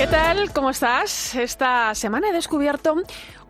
[0.00, 0.50] ¿Qué tal?
[0.54, 1.34] ¿Cómo estás?
[1.34, 2.96] Esta semana he descubierto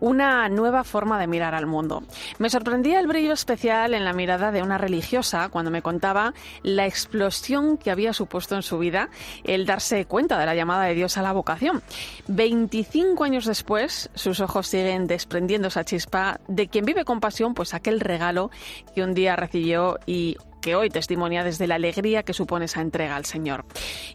[0.01, 2.03] una nueva forma de mirar al mundo.
[2.39, 6.85] Me sorprendía el brillo especial en la mirada de una religiosa cuando me contaba la
[6.85, 9.07] explosión que había supuesto en su vida
[9.45, 11.81] el darse cuenta de la llamada de Dios a la vocación.
[12.27, 17.73] 25 años después, sus ojos siguen desprendiendo esa chispa de quien vive con pasión, pues
[17.73, 18.51] aquel regalo
[18.93, 23.15] que un día recibió y que hoy testimonia desde la alegría que supone esa entrega
[23.15, 23.65] al Señor.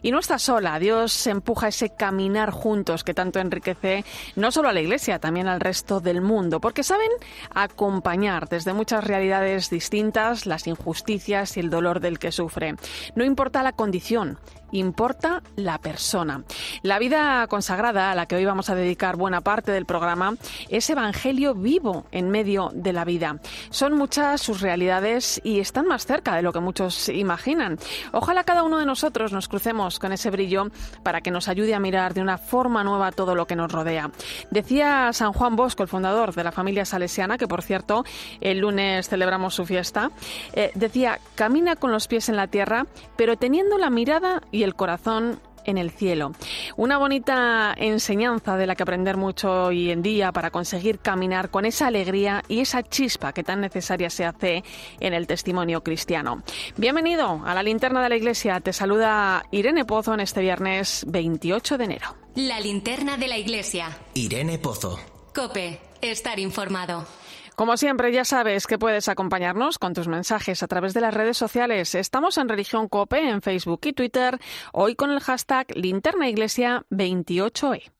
[0.01, 4.73] Y no está sola, Dios empuja ese caminar juntos que tanto enriquece no solo a
[4.73, 7.11] la Iglesia, también al resto del mundo, porque saben
[7.53, 12.75] acompañar desde muchas realidades distintas las injusticias y el dolor del que sufre.
[13.15, 14.39] No importa la condición,
[14.71, 16.43] importa la persona.
[16.81, 20.35] La vida consagrada a la que hoy vamos a dedicar buena parte del programa
[20.69, 23.39] es Evangelio vivo en medio de la vida.
[23.69, 27.77] Son muchas sus realidades y están más cerca de lo que muchos imaginan.
[28.11, 30.69] Ojalá cada uno de nosotros nos crucemos con ese brillo
[31.03, 34.11] para que nos ayude a mirar de una forma nueva todo lo que nos rodea.
[34.51, 38.03] Decía San Juan Bosco, el fundador de la familia salesiana, que por cierto
[38.41, 40.11] el lunes celebramos su fiesta,
[40.53, 44.75] eh, decía, camina con los pies en la tierra, pero teniendo la mirada y el
[44.75, 46.31] corazón en el cielo.
[46.75, 51.65] Una bonita enseñanza de la que aprender mucho hoy en día para conseguir caminar con
[51.65, 54.63] esa alegría y esa chispa que tan necesaria se hace
[54.99, 56.41] en el testimonio cristiano.
[56.77, 58.59] Bienvenido a la linterna de la iglesia.
[58.61, 62.15] Te saluda Irene Pozo en este viernes 28 de enero.
[62.35, 63.89] La linterna de la iglesia.
[64.13, 64.99] Irene Pozo.
[65.35, 67.05] Cope, estar informado.
[67.57, 71.37] Como siempre, ya sabes que puedes acompañarnos con tus mensajes a través de las redes
[71.37, 71.95] sociales.
[71.95, 74.37] Estamos en Religión Cope, en Facebook y Twitter,
[74.73, 77.91] hoy con el hashtag linternaiglesia28e.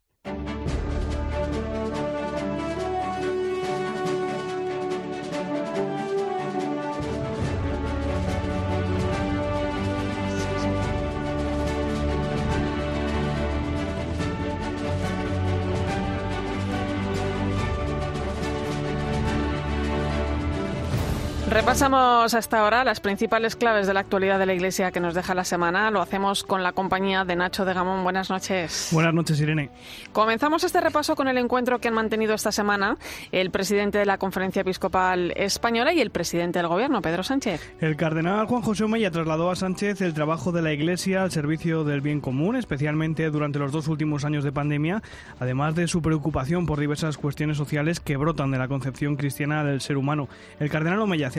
[21.57, 25.34] Repasamos hasta ahora las principales claves de la actualidad de la Iglesia que nos deja
[25.34, 25.90] la semana.
[25.90, 28.03] Lo hacemos con la compañía de Nacho de Gamón.
[28.03, 28.90] Buenas noches.
[28.91, 29.72] Buenas noches, Irene.
[30.13, 32.97] Comenzamos este repaso con el encuentro que han mantenido esta semana
[33.31, 37.73] el presidente de la Conferencia Episcopal Española y el presidente del Gobierno, Pedro Sánchez.
[37.79, 41.84] El cardenal Juan José Omeya trasladó a Sánchez el trabajo de la Iglesia al servicio
[41.84, 45.01] del bien común, especialmente durante los dos últimos años de pandemia,
[45.40, 49.81] además de su preocupación por diversas cuestiones sociales que brotan de la concepción cristiana del
[49.81, 50.29] ser humano.
[50.59, 51.31] El cardenal Omeya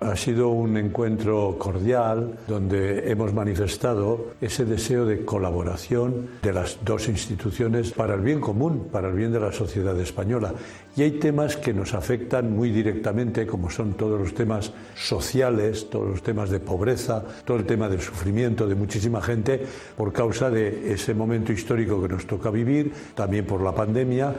[0.00, 7.08] Ha sido un encuentro cordial donde hemos manifestado ese deseo de colaboración de las dos
[7.08, 10.52] instituciones para el bien común, para el bien de la sociedad española.
[10.96, 16.08] Y hay temas que nos afectan muy directamente, como son todos los temas sociales, todos
[16.08, 19.64] los temas de pobreza, todo el tema del sufrimiento de muchísima gente
[19.96, 24.34] por causa de ese momento histórico que nos toca vivir, también por la pandemia.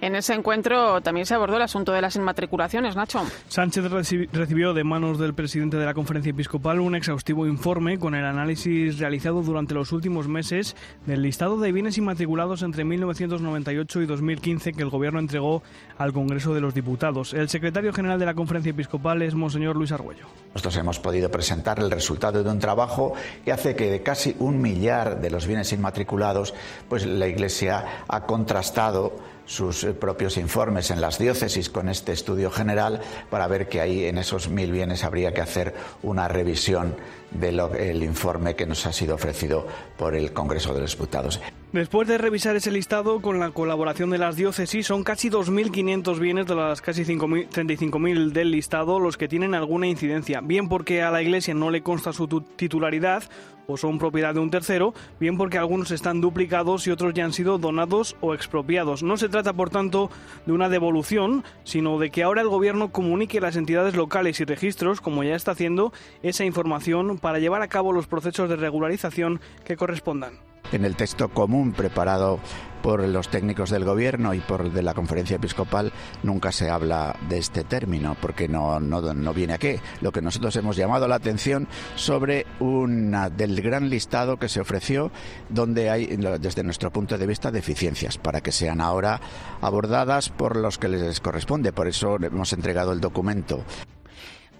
[0.00, 3.22] En ese encuentro también se abordó el asunto de las inmatriculaciones, Nacho.
[3.48, 3.84] Sánchez
[4.32, 8.98] recibió de manos del presidente de la Conferencia Episcopal un exhaustivo informe con el análisis
[9.00, 14.82] realizado durante los últimos meses del listado de bienes inmatriculados entre 1998 y 2015 que
[14.82, 15.64] el Gobierno entregó
[15.96, 17.34] al Congreso de los Diputados.
[17.34, 20.26] El secretario general de la Conferencia Episcopal es Monseñor Luis Argüello.
[20.54, 24.62] Nosotros hemos podido presentar el resultado de un trabajo que hace que de casi un
[24.62, 26.54] millar de los bienes inmatriculados,
[26.88, 32.50] pues la Iglesia ha contrastado sus eh, propios informes en las diócesis con este estudio
[32.50, 33.00] general
[33.30, 36.94] para ver que ahí en esos mil bienes habría que hacer una revisión
[37.30, 39.66] del informe que nos ha sido ofrecido
[39.96, 41.40] por el Congreso de los Diputados.
[41.72, 46.46] Después de revisar ese listado con la colaboración de las diócesis, son casi 2.500 bienes
[46.46, 51.20] de las casi 35.000 del listado los que tienen alguna incidencia, bien porque a la
[51.20, 52.26] Iglesia no le consta su
[52.56, 53.24] titularidad
[53.66, 57.34] o son propiedad de un tercero, bien porque algunos están duplicados y otros ya han
[57.34, 59.02] sido donados o expropiados.
[59.02, 60.10] No se trata, por tanto,
[60.46, 64.46] de una devolución, sino de que ahora el Gobierno comunique a las entidades locales y
[64.46, 65.92] registros, como ya está haciendo,
[66.22, 70.48] esa información para llevar a cabo los procesos de regularización que correspondan.
[70.70, 72.40] En el texto común preparado
[72.82, 77.38] por los técnicos del gobierno y por de la conferencia episcopal nunca se habla de
[77.38, 79.80] este término porque no, no, viene a qué.
[80.00, 85.10] Lo que nosotros hemos llamado la atención sobre una del gran listado que se ofreció
[85.48, 86.06] donde hay
[86.40, 89.20] desde nuestro punto de vista deficiencias para que sean ahora
[89.60, 91.72] abordadas por los que les corresponde.
[91.72, 93.64] Por eso hemos entregado el documento.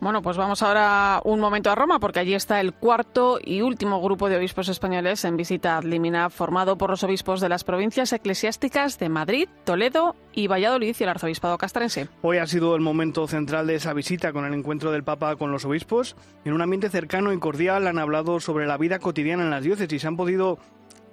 [0.01, 4.01] Bueno, pues vamos ahora un momento a Roma, porque allí está el cuarto y último
[4.01, 8.13] grupo de obispos españoles en visita a Limina, formado por los obispos de las provincias
[8.13, 12.09] eclesiásticas de Madrid, Toledo y Valladolid y el arzobispado castrense.
[12.23, 15.51] Hoy ha sido el momento central de esa visita con el encuentro del Papa con
[15.51, 16.15] los obispos.
[16.45, 20.05] En un ambiente cercano y cordial han hablado sobre la vida cotidiana en las diócesis.
[20.05, 20.59] Han podido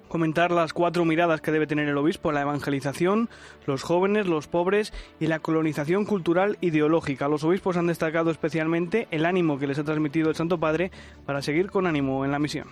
[0.08, 3.28] comentar las cuatro miradas que debe tener el obispo, la evangelización,
[3.66, 7.28] los jóvenes, los pobres y la colonización cultural ideológica.
[7.28, 10.90] Los obispos han destacado especialmente el ánimo que les ha transmitido el Santo Padre
[11.24, 12.68] para seguir con ánimo en la misión.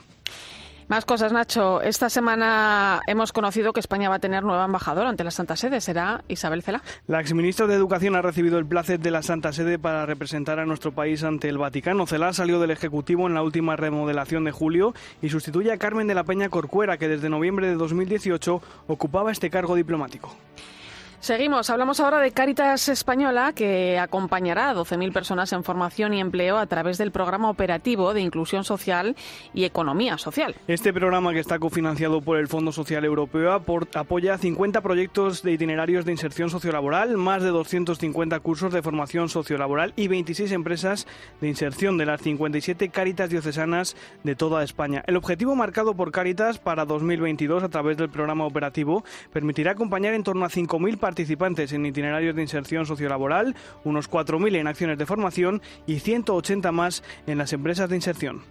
[0.89, 1.81] Más cosas, Nacho.
[1.81, 5.81] Esta semana hemos conocido que España va a tener nueva embajadora ante la Santa Sede.
[5.81, 6.83] ¿Será Isabel Cela?
[7.07, 10.67] La exministra de Educación ha recibido el placer de la Santa Sede para representar a
[10.67, 12.07] nuestro país ante el Vaticano.
[12.07, 16.15] Cela salió del Ejecutivo en la última remodelación de julio y sustituye a Carmen de
[16.15, 20.37] la Peña Corcuera, que desde noviembre de 2018 ocupaba este cargo diplomático.
[21.25, 26.59] Seguimos, hablamos ahora de Cáritas Española, que acompañará a 12.000 personas en formación y empleo
[26.59, 29.17] a través del programa operativo de inclusión social
[29.55, 30.55] y economía social.
[30.69, 33.55] Este programa, que está cofinanciado por el Fondo Social Europeo,
[33.95, 39.95] apoya 50 proyectos de itinerarios de inserción sociolaboral, más de 250 cursos de formación sociolaboral
[39.97, 41.07] y 26 empresas
[41.41, 45.03] de inserción de las 57 Cáritas diocesanas de toda España.
[45.07, 50.23] El objetivo marcado por Cáritas para 2022 a través del programa operativo permitirá acompañar en
[50.23, 55.63] torno a 5.000 participantes en itinerarios de inserción sociolaboral, unos 4.000 en acciones de formación
[55.87, 58.43] y 180 más en las empresas de inserción.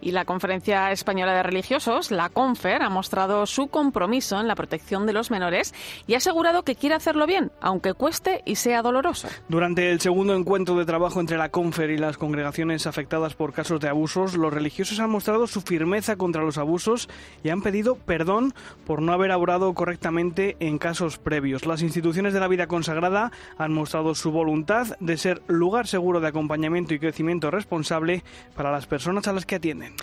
[0.00, 5.06] Y la Conferencia Española de Religiosos, la CONFER, ha mostrado su compromiso en la protección
[5.06, 5.74] de los menores
[6.06, 9.28] y ha asegurado que quiere hacerlo bien, aunque cueste y sea doloroso.
[9.48, 13.80] Durante el segundo encuentro de trabajo entre la CONFER y las congregaciones afectadas por casos
[13.80, 17.08] de abusos, los religiosos han mostrado su firmeza contra los abusos
[17.42, 18.54] y han pedido perdón
[18.86, 21.66] por no haber obrado correctamente en casos previos.
[21.66, 21.97] Las instituciones
[22.32, 26.98] de la vida consagrada han mostrado su voluntad de ser lugar seguro de acompañamiento y
[26.98, 28.22] crecimiento responsable
[28.54, 29.94] para las personas a las que atienden.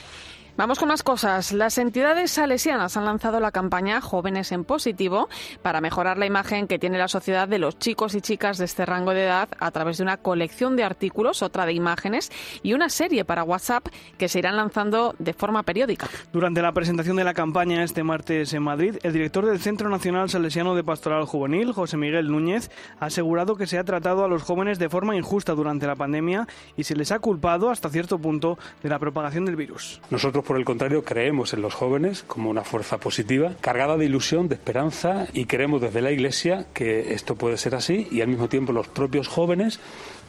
[0.58, 1.52] Vamos con más cosas.
[1.52, 5.28] Las entidades salesianas han lanzado la campaña Jóvenes en Positivo
[5.62, 8.86] para mejorar la imagen que tiene la sociedad de los chicos y chicas de este
[8.86, 12.32] rango de edad a través de una colección de artículos, otra de imágenes
[12.64, 16.08] y una serie para WhatsApp que se irán lanzando de forma periódica.
[16.32, 20.30] Durante la presentación de la campaña este martes en Madrid, el director del Centro Nacional
[20.30, 22.72] Salesiano de Pastoral Juvenil, José Miguel Núñez,
[23.02, 26.48] ha asegurado que se ha tratado a los jóvenes de forma injusta durante la pandemia
[26.78, 30.00] y se les ha culpado hasta cierto punto de la propagación del virus.
[30.10, 34.48] Nosotros por el contrario, creemos en los jóvenes como una fuerza positiva, cargada de ilusión,
[34.48, 38.48] de esperanza y creemos desde la Iglesia que esto puede ser así y al mismo
[38.48, 39.80] tiempo los propios jóvenes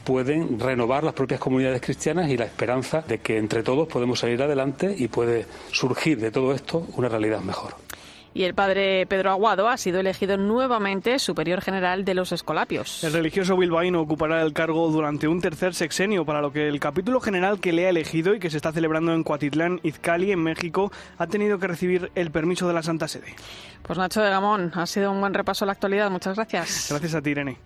[0.03, 4.41] pueden renovar las propias comunidades cristianas y la esperanza de que entre todos podemos salir
[4.41, 7.86] adelante y puede surgir de todo esto una realidad mejor
[8.33, 13.03] y el padre Pedro Aguado ha sido elegido nuevamente superior general de los Escolapios.
[13.03, 17.19] El religioso bilbaíno ocupará el cargo durante un tercer sexenio, para lo que el capítulo
[17.19, 20.91] general que le ha elegido y que se está celebrando en Cuatitlán, Izcali, en México,
[21.17, 23.35] ha tenido que recibir el permiso de la Santa Sede.
[23.83, 26.11] Pues Nacho de Gamón, ha sido un buen repaso a la actualidad.
[26.11, 26.87] Muchas gracias.
[26.89, 27.57] Gracias a ti, Irene.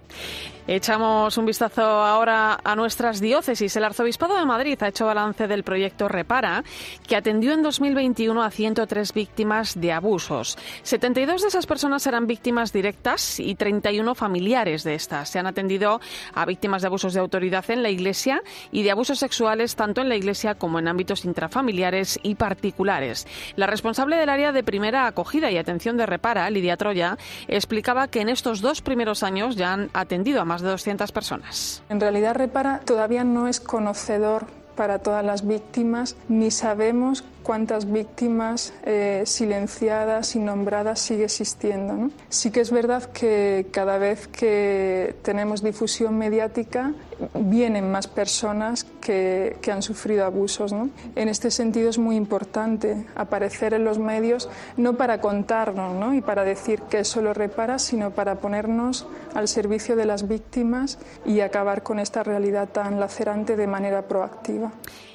[0.68, 3.76] Echamos un vistazo ahora a nuestras diócesis.
[3.76, 6.64] El Arzobispado de Madrid ha hecho balance del proyecto Repara,
[7.08, 10.58] que atendió en 2021 a 103 víctimas de abusos.
[10.84, 15.30] 72 de esas personas eran víctimas directas y 31 familiares de estas.
[15.30, 16.02] Se han atendido
[16.34, 18.42] a víctimas de abusos de autoridad en la Iglesia
[18.72, 23.28] y de abusos sexuales tanto en la Iglesia como en ámbitos intrafamiliares y particulares.
[23.56, 28.22] La responsable del área de primera acogida y atención de Repara, Lidia Troya, explicaba que
[28.22, 31.84] en estos dos primeros años ya han atendido a más de 200 personas.
[31.90, 38.72] En realidad, Repara todavía no es conocedor para todas las víctimas, ni sabemos cuántas víctimas
[38.86, 42.10] eh, silenciadas y nombradas sigue existiendo.
[42.30, 46.94] Sí que es verdad que cada vez que tenemos difusión mediática
[47.34, 50.72] vienen más personas que, que han sufrido abusos.
[50.72, 56.14] En este sentido es muy importante aparecer en los medios no para contarnos ¿no?
[56.14, 61.00] y para decir que eso lo repara, sino para ponernos al servicio de las víctimas
[61.26, 64.72] y acabar con esta realidad tan lacerante de manera proactiva.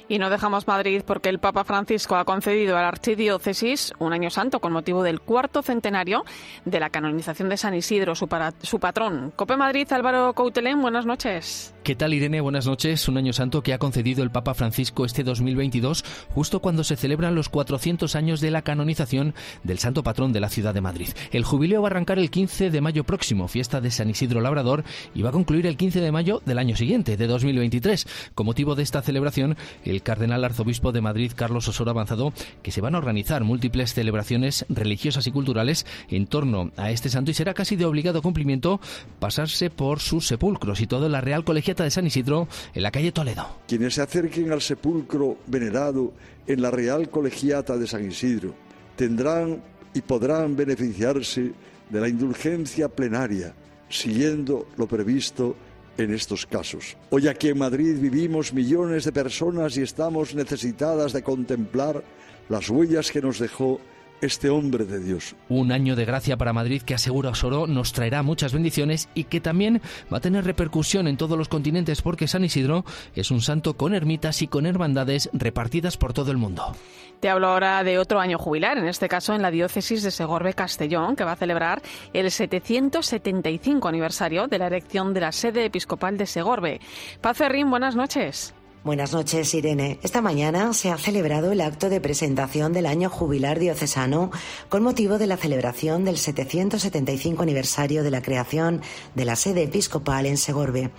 [0.09, 4.29] Y no dejamos Madrid porque el Papa Francisco ha concedido a la Archidiócesis un año
[4.29, 6.23] santo con motivo del cuarto centenario
[6.65, 8.27] de la canonización de San Isidro, su,
[8.61, 9.33] su patrón.
[9.35, 11.73] Cope Madrid, Álvaro Coutelén, buenas noches.
[11.87, 12.41] ¿Qué tal, Irene?
[12.41, 13.07] Buenas noches.
[13.07, 16.03] Un año santo que ha concedido el Papa Francisco este 2022,
[16.35, 20.49] justo cuando se celebran los 400 años de la canonización del santo patrón de la
[20.49, 21.07] ciudad de Madrid.
[21.31, 24.83] El jubileo va a arrancar el 15 de mayo próximo, fiesta de San Isidro Labrador,
[25.15, 28.05] y va a concluir el 15 de mayo del año siguiente, de 2023.
[28.35, 32.81] Con motivo de esta celebración, el cardenal arzobispo de Madrid, Carlos Osoro, avanzado que se
[32.81, 37.53] van a organizar múltiples celebraciones religiosas y culturales en torno a este santo y será
[37.53, 38.81] casi de obligado cumplimiento
[39.19, 43.11] pasarse por sus sepulcros y toda la Real Colegiata De San Isidro, en la calle
[43.11, 43.47] Toledo.
[43.67, 46.13] Quienes se acerquen al sepulcro venerado
[46.45, 48.53] en la Real Colegiata de San Isidro
[48.95, 49.61] tendrán
[49.93, 51.51] y podrán beneficiarse
[51.89, 53.53] de la indulgencia plenaria,
[53.89, 55.55] siguiendo lo previsto
[55.97, 56.97] en estos casos.
[57.09, 62.03] Hoy aquí en Madrid vivimos millones de personas y estamos necesitadas de contemplar
[62.49, 63.79] las huellas que nos dejó
[64.21, 65.35] este hombre de Dios.
[65.49, 69.41] Un año de gracia para Madrid que asegura Osoro nos traerá muchas bendiciones y que
[69.41, 69.81] también
[70.11, 73.93] va a tener repercusión en todos los continentes porque San Isidro es un santo con
[73.93, 76.75] ermitas y con hermandades repartidas por todo el mundo.
[77.19, 81.15] Te hablo ahora de otro año jubilar, en este caso en la diócesis de Segorbe-Castellón,
[81.15, 81.81] que va a celebrar
[82.13, 86.79] el 775 aniversario de la erección de la sede episcopal de Segorbe.
[87.21, 88.53] Paz Ferrín, buenas noches.
[88.87, 89.99] Buenas noches, Irene.
[90.01, 94.31] Esta mañana se ha celebrado el acto de presentación del año jubilar diocesano
[94.69, 98.81] con motivo de la celebración del 775 aniversario de la creación
[99.13, 100.91] de la sede episcopal en Segorbe.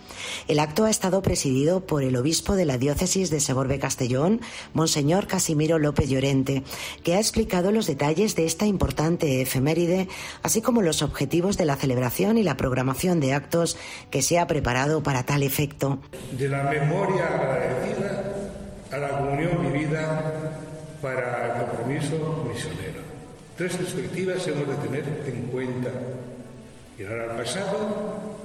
[0.49, 4.43] El acto ha estado presidido por el obispo de la diócesis de Segorbe-Castellón,
[4.75, 6.65] Monseñor Casimiro López Llorente,
[7.03, 10.09] que ha explicado los detalles de esta importante efeméride,
[10.43, 13.79] así como los objetivos de la celebración y la programación de actos
[14.11, 16.01] que se ha preparado para tal efecto.
[16.33, 17.78] De la memoria
[18.91, 20.23] a la comunión vivida
[21.03, 23.03] para el compromiso misionero.
[23.57, 25.91] Tres perspectivas hemos de tener en cuenta.
[26.97, 28.39] Mirar al pasado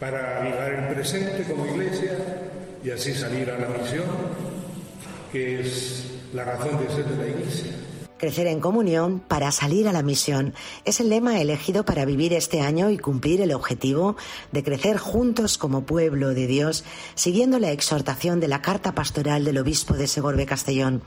[0.00, 2.12] para avivar el presente como iglesia
[2.82, 4.04] y así salir a la misión,
[5.30, 7.72] que es la razón de ser de la iglesia.
[8.22, 12.60] Crecer en comunión para salir a la misión es el lema elegido para vivir este
[12.60, 14.14] año y cumplir el objetivo
[14.52, 16.84] de crecer juntos como pueblo de Dios,
[17.16, 21.02] siguiendo la exhortación de la carta pastoral del obispo de Segorbe Castellón.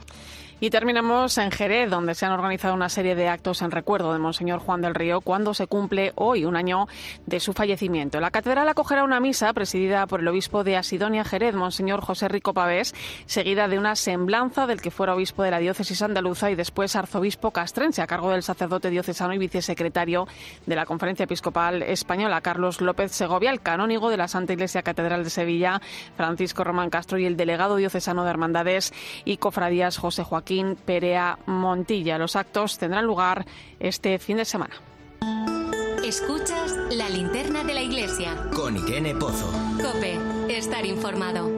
[0.58, 4.18] Y terminamos en Jerez, donde se han organizado una serie de actos en recuerdo de
[4.18, 6.88] Monseñor Juan del Río cuando se cumple hoy un año
[7.26, 8.20] de su fallecimiento.
[8.20, 12.54] La catedral acogerá una misa presidida por el obispo de Asidonia Jerez, Monseñor José Rico
[12.54, 12.94] Pavés,
[13.26, 17.50] seguida de una semblanza del que fuera obispo de la diócesis andaluza y después arzobispo
[17.50, 20.26] castrense a cargo del sacerdote diocesano y vicesecretario
[20.64, 25.22] de la Conferencia Episcopal Española, Carlos López Segovia, el canónigo de la Santa Iglesia Catedral
[25.22, 25.82] de Sevilla,
[26.16, 28.94] Francisco Román Castro y el delegado diocesano de Hermandades
[29.26, 30.45] y Cofradías José Joaquín
[30.84, 32.18] Perea Montilla.
[32.18, 33.44] Los actos tendrán lugar
[33.80, 34.74] este fin de semana.
[36.04, 38.48] Escuchas la linterna de la iglesia.
[38.54, 39.50] Con Irene Pozo.
[39.82, 41.50] Cope, estar informado.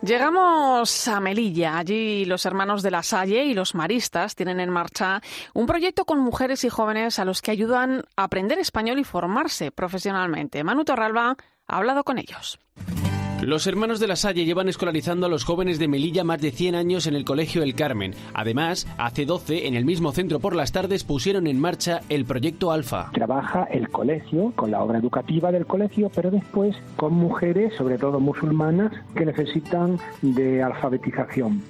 [0.00, 1.76] Llegamos a Melilla.
[1.78, 5.20] Allí los hermanos de la Salle y los maristas tienen en marcha
[5.52, 9.70] un proyecto con mujeres y jóvenes a los que ayudan a aprender español y formarse
[9.70, 10.64] profesionalmente.
[10.64, 12.58] Manu Torralba ha hablado con ellos.
[13.42, 16.74] Los hermanos de la Salle llevan escolarizando a los jóvenes de Melilla más de 100
[16.74, 18.14] años en el Colegio El Carmen.
[18.32, 22.72] Además, hace 12, en el mismo centro por las tardes, pusieron en marcha el proyecto
[22.72, 23.10] Alfa.
[23.12, 28.20] Trabaja el colegio con la obra educativa del colegio, pero después con mujeres, sobre todo
[28.20, 31.62] musulmanas, que necesitan de alfabetización.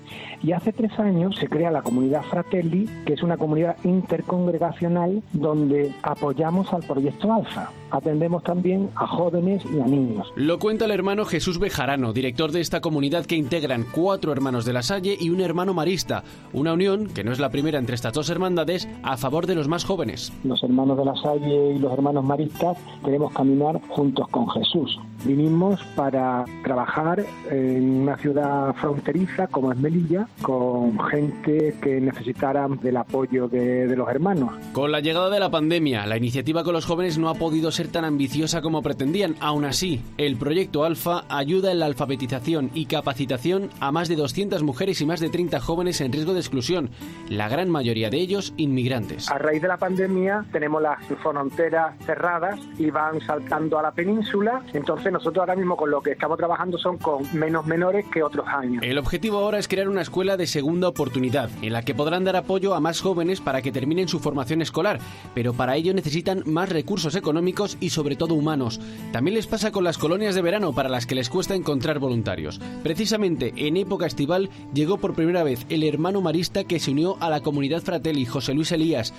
[0.44, 5.92] Y hace tres años se crea la comunidad Fratelli, que es una comunidad intercongregacional donde
[6.02, 7.70] apoyamos al proyecto Alfa.
[7.90, 10.26] Atendemos también a jóvenes y a niños.
[10.36, 14.72] Lo cuenta el hermano Jesús Bejarano, director de esta comunidad que integran cuatro hermanos de
[14.72, 16.22] la Salle y un hermano marista.
[16.52, 19.68] Una unión, que no es la primera entre estas dos hermandades, a favor de los
[19.68, 20.32] más jóvenes.
[20.44, 24.98] Los hermanos de la Salle y los hermanos maristas queremos caminar juntos con Jesús.
[25.24, 32.96] Vinimos para trabajar en una ciudad fronteriza como es Melilla, con gente que necesitaran del
[32.96, 34.52] apoyo de, de los hermanos.
[34.72, 37.88] Con la llegada de la pandemia, la iniciativa con los jóvenes no ha podido ser
[37.88, 39.36] tan ambiciosa como pretendían.
[39.38, 44.62] Aún así, el proyecto Alfa ayuda en la alfabetización y capacitación a más de 200
[44.62, 46.90] mujeres y más de 30 jóvenes en riesgo de exclusión,
[47.28, 49.30] la gran mayoría de ellos inmigrantes.
[49.30, 54.62] A raíz de la pandemia tenemos las fronteras cerradas y van saltando a la península,
[54.72, 58.46] entonces nosotros ahora mismo con lo que estamos trabajando son con menos menores que otros
[58.48, 58.82] años.
[58.82, 62.36] El objetivo ahora es crear una escuela de segunda oportunidad, en la que podrán dar
[62.36, 64.98] apoyo a más jóvenes para que terminen su formación escolar,
[65.34, 68.80] pero para ello necesitan más recursos económicos y sobre todo humanos.
[69.12, 72.60] También les pasa con las colonias de verano para las que les cuesta encontrar voluntarios.
[72.82, 77.30] Precisamente en época estival llegó por primera vez el hermano marista que se unió a
[77.30, 79.12] la comunidad Fratelli, José Luis Elías.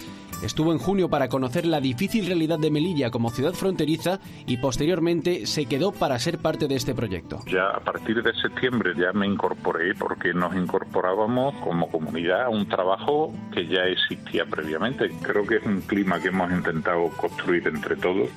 [0.44, 5.48] Estuvo en junio para conocer la difícil realidad de Melilla como ciudad fronteriza y posteriormente
[5.48, 7.40] se quedó para ser parte de este proyecto.
[7.48, 12.68] Ya a partir de septiembre ya me incorporé porque nos incorporábamos como comunidad a un
[12.68, 15.10] trabajo que ya existía previamente.
[15.22, 18.30] Creo que es un clima que hemos intentado construir entre todos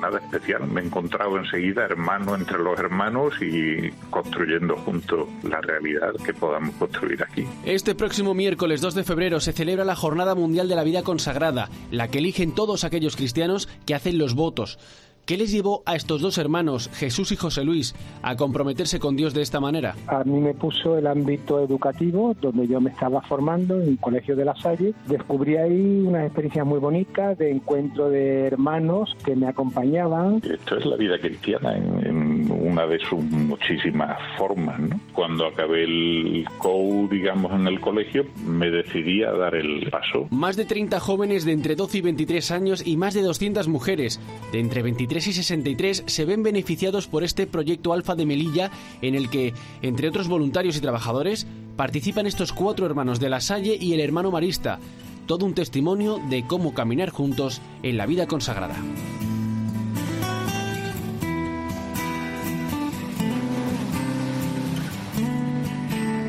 [0.00, 0.66] nada especial.
[0.66, 6.74] Me he encontrado enseguida hermano entre los hermanos y construyendo juntos la realidad que podamos
[6.76, 7.46] construir aquí.
[7.64, 11.68] Este próximo miércoles 2 de febrero se celebra la Jornada Mundial de la Vida Consagrada,
[11.90, 14.78] la que eligen todos aquellos cristianos que hacen los votos.
[15.26, 19.32] ¿Qué les llevó a estos dos hermanos, Jesús y José Luis, a comprometerse con Dios
[19.32, 19.94] de esta manera?
[20.08, 24.34] A mí me puso el ámbito educativo, donde yo me estaba formando en el Colegio
[24.34, 24.92] de la Salle.
[25.06, 30.42] Descubrí ahí unas experiencias muy bonitas de encuentro de hermanos que me acompañaban.
[30.42, 34.80] Esto es la vida cristiana en, una de sus muchísimas formas.
[35.12, 40.26] Cuando acabé el COU, digamos, en el colegio, me decidí a dar el paso.
[40.30, 44.20] Más de 30 jóvenes de entre 12 y 23 años y más de 200 mujeres
[44.52, 48.70] de entre 23 y 63 se ven beneficiados por este proyecto Alfa de Melilla
[49.02, 51.46] en el que, entre otros voluntarios y trabajadores,
[51.76, 54.78] participan estos cuatro hermanos de la Salle y el hermano Marista,
[55.26, 58.76] todo un testimonio de cómo caminar juntos en la vida consagrada.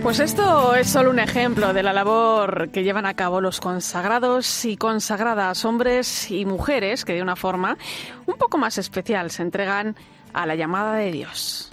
[0.02, 4.66] Pues esto es solo un ejemplo de la labor que llevan a cabo los consagrados
[4.66, 7.78] y consagradas, hombres y mujeres que de una forma
[8.26, 9.96] un poco más especial se entregan
[10.34, 11.70] a la llamada de Dios.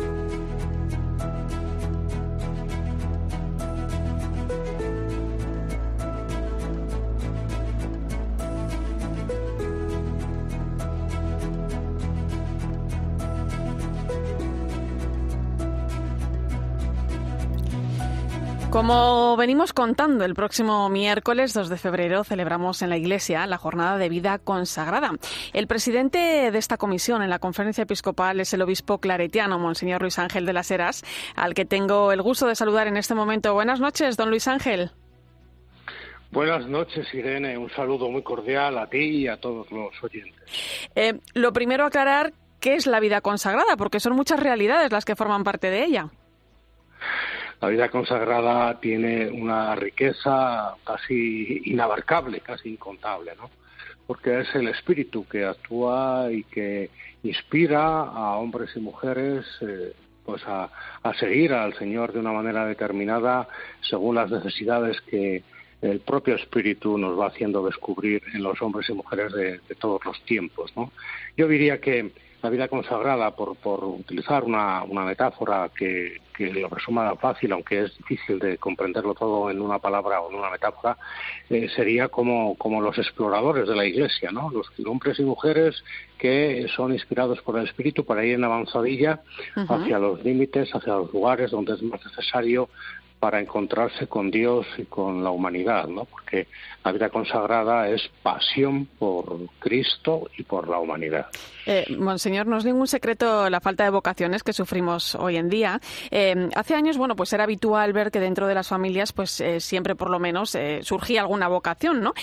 [18.71, 23.97] Como venimos contando, el próximo miércoles 2 de febrero celebramos en la Iglesia la jornada
[23.97, 25.13] de vida consagrada.
[25.55, 30.19] El presidente de esta comisión en la conferencia episcopal es el obispo claretiano, Monseñor Luis
[30.19, 31.03] Ángel de las Heras,
[31.35, 33.55] al que tengo el gusto de saludar en este momento.
[33.55, 34.91] Buenas noches, don Luis Ángel.
[36.31, 37.57] Buenas noches, Irene.
[37.57, 40.43] Un saludo muy cordial a ti y a todos los oyentes.
[40.95, 45.17] Eh, lo primero, aclarar qué es la vida consagrada, porque son muchas realidades las que
[45.17, 46.11] forman parte de ella.
[47.61, 53.51] La vida consagrada tiene una riqueza casi inabarcable, casi incontable, ¿no?
[54.07, 56.91] Porque es el espíritu que actúa y que
[57.25, 59.93] inspira a hombres y mujeres eh,
[60.25, 60.71] pues a,
[61.19, 63.49] seguir al Señor de una manera determinada
[63.81, 65.43] según las necesidades que
[65.83, 70.05] el propio espíritu nos va haciendo descubrir en los hombres y mujeres de, de todos
[70.05, 70.93] los tiempos, ¿no?
[71.37, 76.69] Yo diría que la vida consagrada, por, por utilizar una, una metáfora que, que, lo
[76.69, 80.97] resuma fácil, aunque es difícil de comprenderlo todo en una palabra o en una metáfora,
[81.51, 84.51] eh, sería como, como los exploradores de la Iglesia, ¿no?
[84.51, 85.83] Los hombres y mujeres
[86.17, 89.21] que son inspirados por el Espíritu para ir en avanzadilla
[89.69, 92.69] hacia los límites, hacia los lugares donde es más necesario
[93.19, 96.05] para encontrarse con Dios y con la humanidad, ¿no?
[96.05, 96.47] Porque
[96.85, 101.27] la vida consagrada es pasión por Cristo y por la humanidad.
[101.67, 105.81] Eh, Monseñor, no es ningún secreto la falta de vocaciones que sufrimos hoy en día.
[106.11, 109.61] Eh, hace años, bueno, pues era habitual ver que dentro de las familias, pues eh,
[109.61, 112.15] siempre por lo menos eh, surgía alguna vocación, ¿no?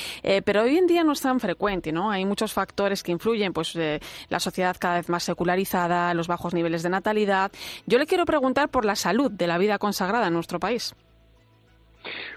[0.44, 2.10] pero hoy en día no es tan frecuente, ¿no?
[2.10, 3.78] Hay muchos factores que influyen, pues
[4.30, 7.52] la sociedad cada vez más secularizada, los bajos niveles de natalidad.
[7.86, 10.85] Yo le quiero preguntar por la salud de la vida consagrada en nuestro país.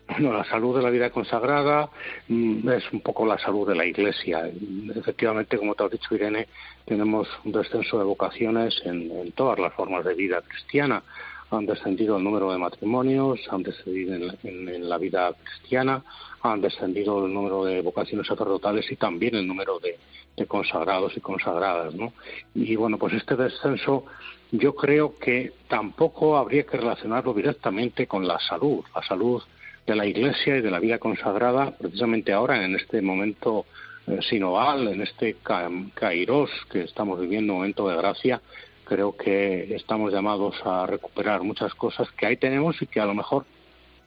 [0.08, 1.90] Bueno, la salud de la vida consagrada
[2.28, 4.50] mm, es un poco la salud de la Iglesia.
[4.94, 6.48] Efectivamente, como te has dicho, Irene,
[6.84, 11.02] tenemos un descenso de vocaciones en, todas las formas de vida cristiana.
[11.50, 16.02] Han descendido el número de matrimonios, han descendido en, la vida cristiana,
[16.42, 19.98] han descendido el número de vocaciones sacerdotales y también el número de,
[20.36, 22.12] de consagrados y consagradas, ¿no?
[22.54, 24.04] Y bueno, pues este descenso
[24.50, 29.42] yo creo que tampoco habría que relacionarlo directamente con la salud, la salud
[29.88, 33.64] de la Iglesia y de la vida consagrada, precisamente ahora, en este momento
[34.06, 35.36] eh, sinoval, en este
[35.94, 38.42] kairos que estamos viviendo, momento de gracia,
[38.84, 43.14] creo que estamos llamados a recuperar muchas cosas que ahí tenemos y que a lo
[43.14, 43.46] mejor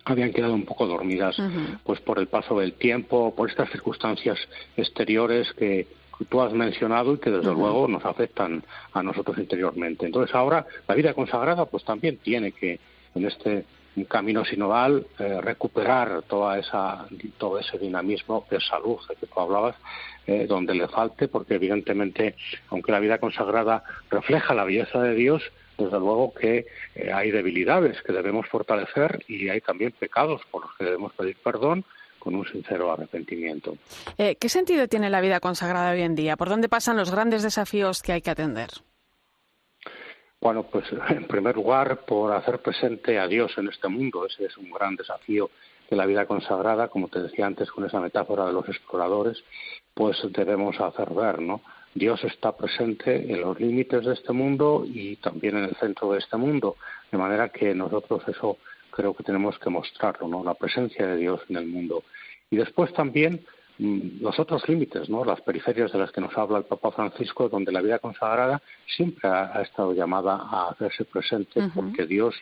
[0.05, 1.35] habían quedado un poco dormidas
[1.83, 4.37] pues por el paso del tiempo, por estas circunstancias
[4.77, 5.87] exteriores que
[6.29, 8.63] tú has mencionado y que desde luego nos afectan
[8.93, 10.05] a nosotros interiormente.
[10.05, 12.79] Entonces ahora la vida consagrada pues también tiene que
[13.15, 13.65] en este
[13.95, 17.05] un camino sinoval, eh, recuperar toda esa,
[17.37, 19.75] todo ese dinamismo de salud de que tú hablabas,
[20.27, 22.35] eh, donde le falte, porque evidentemente,
[22.69, 25.43] aunque la vida consagrada refleja la belleza de Dios,
[25.77, 30.75] desde luego que eh, hay debilidades que debemos fortalecer y hay también pecados por los
[30.77, 31.83] que debemos pedir perdón
[32.19, 33.77] con un sincero arrepentimiento.
[34.15, 36.37] ¿Qué sentido tiene la vida consagrada hoy en día?
[36.37, 38.69] ¿Por dónde pasan los grandes desafíos que hay que atender?
[40.41, 44.25] Bueno, pues en primer lugar por hacer presente a Dios en este mundo.
[44.25, 45.51] Ese es un gran desafío
[45.89, 49.43] de la vida consagrada, como te decía antes con esa metáfora de los exploradores,
[49.93, 51.61] pues debemos hacer ver, ¿no?
[51.93, 56.19] Dios está presente en los límites de este mundo y también en el centro de
[56.19, 56.77] este mundo,
[57.11, 58.57] de manera que nosotros eso
[58.89, 60.43] creo que tenemos que mostrarlo, ¿no?
[60.45, 62.03] La presencia de Dios en el mundo.
[62.49, 63.45] Y después también
[63.77, 65.25] los otros límites, ¿no?
[65.25, 69.27] las periferias de las que nos habla el Papa Francisco, donde la vida consagrada siempre
[69.29, 72.35] ha, estado llamada a hacerse presente porque Dios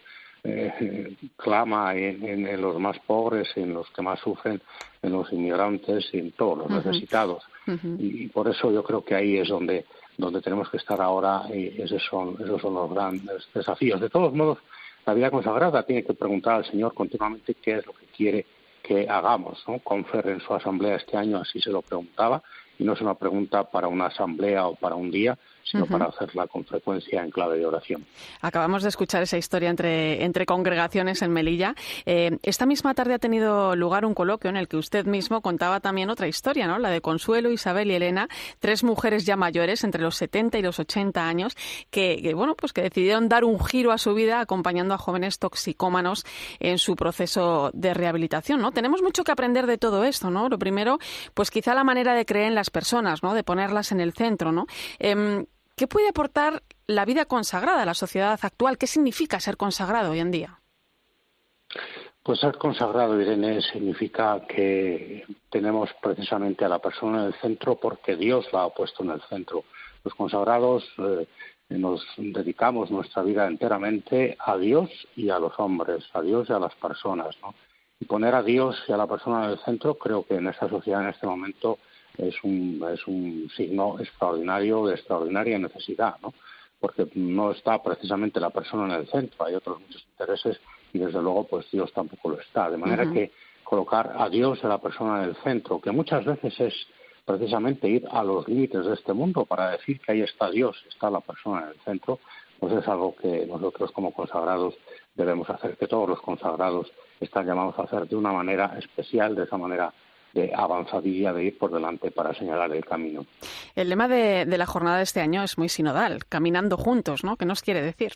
[0.43, 4.61] eh, clama en, los más pobres, en los que más sufren,
[5.01, 7.43] en los inmigrantes y en todos los necesitados.
[7.67, 9.85] y, por eso yo creo que ahí es donde,
[10.17, 13.99] donde tenemos que estar ahora y esos son, esos son los grandes desafíos.
[13.99, 14.59] De todos modos,
[15.05, 18.45] la vida consagrada tiene que preguntar al Señor continuamente qué es lo que quiere
[18.81, 19.63] que hagamos.
[19.67, 19.79] ¿no?
[19.79, 22.41] Confer en su asamblea este año así se lo preguntaba
[22.77, 25.37] y no es una pregunta para una asamblea o para un día,
[25.69, 28.05] sino para hacerla con frecuencia en clave de oración.
[28.41, 31.75] Acabamos de escuchar esa historia entre, entre congregaciones en Melilla.
[32.05, 35.79] Eh, esta misma tarde ha tenido lugar un coloquio en el que usted mismo contaba
[35.79, 36.79] también otra historia, ¿no?
[36.79, 38.27] La de Consuelo, Isabel y Elena,
[38.59, 41.55] tres mujeres ya mayores, entre los 70 y los 80 años,
[41.91, 46.25] que, bueno, pues que decidieron dar un giro a su vida acompañando a jóvenes toxicómanos
[46.59, 48.71] en su proceso de rehabilitación, ¿no?
[48.71, 50.49] Tenemos mucho que aprender de todo esto, ¿no?
[50.49, 50.97] Lo primero,
[51.35, 53.35] pues quizá la manera de creer en las personas, ¿no?
[53.35, 54.65] De ponerlas en el centro, ¿no?
[54.97, 55.45] Em,
[55.79, 58.77] ¿Qué puede aportar la vida consagrada a la sociedad actual?
[58.77, 60.59] ¿Qué significa ser consagrado hoy en día?
[62.21, 68.17] Pues ser consagrado, Irene, significa que tenemos precisamente a la persona en el centro porque
[68.17, 69.63] Dios la ha puesto en el centro.
[70.03, 71.25] Los consagrados eh,
[71.69, 76.59] nos dedicamos nuestra vida enteramente a Dios y a los hombres, a Dios y a
[76.59, 77.37] las personas.
[77.41, 77.55] ¿no?
[78.01, 80.67] Y poner a Dios y a la persona en el centro creo que en esta
[80.67, 81.79] sociedad en este momento
[82.19, 86.33] es un, es un signo extraordinario de extraordinaria necesidad, ¿no?
[86.79, 90.59] porque no está precisamente la persona en el centro, hay otros muchos intereses
[90.93, 92.69] y desde luego pues Dios tampoco lo está.
[92.69, 93.31] De manera que
[93.63, 96.73] colocar a Dios y a la persona en el centro, que muchas veces es
[97.25, 101.09] precisamente ir a los límites de este mundo para decir que ahí está Dios, está
[101.11, 102.19] la persona en el centro,
[102.59, 104.75] pues es algo que nosotros como consagrados
[105.15, 109.43] debemos hacer, que todos los consagrados están llamados a hacer de una manera especial, de
[109.43, 109.93] esa manera
[110.33, 113.25] de avanzadilla de ir por delante para señalar el camino.
[113.75, 117.37] El lema de, la jornada de este año es muy sinodal, caminando juntos, ¿no?
[117.37, 118.13] ¿Qué nos quiere decir?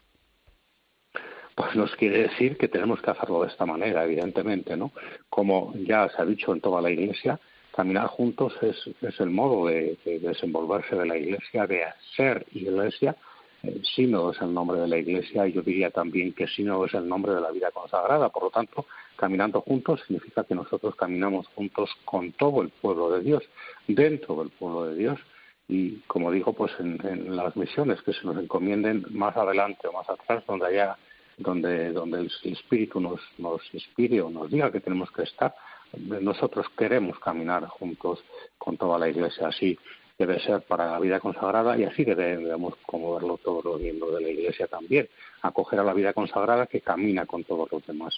[1.56, 4.91] Pues nos quiere decir que tenemos que hacerlo de esta manera, evidentemente, ¿no?
[5.30, 7.39] Como ya se ha dicho en toda la Iglesia,
[7.76, 11.84] caminar juntos es, es el modo de, desenvolverse de la Iglesia, de
[12.15, 13.15] ser Iglesia.
[13.63, 16.93] Eh, sínodo es el nombre de la Iglesia y yo diría también que sínodo es
[16.93, 18.30] el nombre de la vida consagrada.
[18.30, 23.21] Por lo tanto, Caminando juntos significa que nosotros caminamos juntos con todo el pueblo de
[23.21, 23.43] Dios,
[23.88, 25.19] dentro del pueblo de Dios,
[25.67, 30.10] y como digo, pues en, las misiones que se nos encomienden más adelante o más
[30.10, 30.97] atrás, donde haya,
[31.38, 35.54] donde, donde el Espíritu nos, nos inspire o nos diga que tenemos que estar,
[35.95, 38.23] nosotros queremos caminar juntos
[38.58, 39.78] con toda la Iglesia así
[40.25, 44.21] debe ser para la vida consagrada y así debemos como verlo todos los miembros de
[44.21, 45.07] la Iglesia también,
[45.41, 48.13] acoger a la vida consagrada que camina con todos los demás.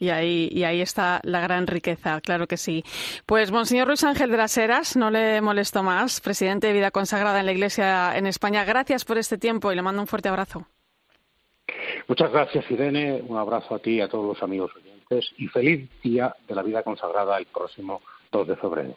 [0.00, 2.82] Y ahí, y ahí está la gran riqueza, claro que sí.
[3.26, 7.40] Pues, Monseñor Luis Ángel de las Heras, no le molesto más, presidente de Vida Consagrada
[7.40, 10.66] en la Iglesia en España, gracias por este tiempo y le mando un fuerte abrazo.
[12.08, 13.22] Muchas gracias, Irene.
[13.26, 16.62] Un abrazo a ti y a todos los amigos oyentes y feliz día de la
[16.62, 18.96] vida consagrada el próximo 2 de febrero.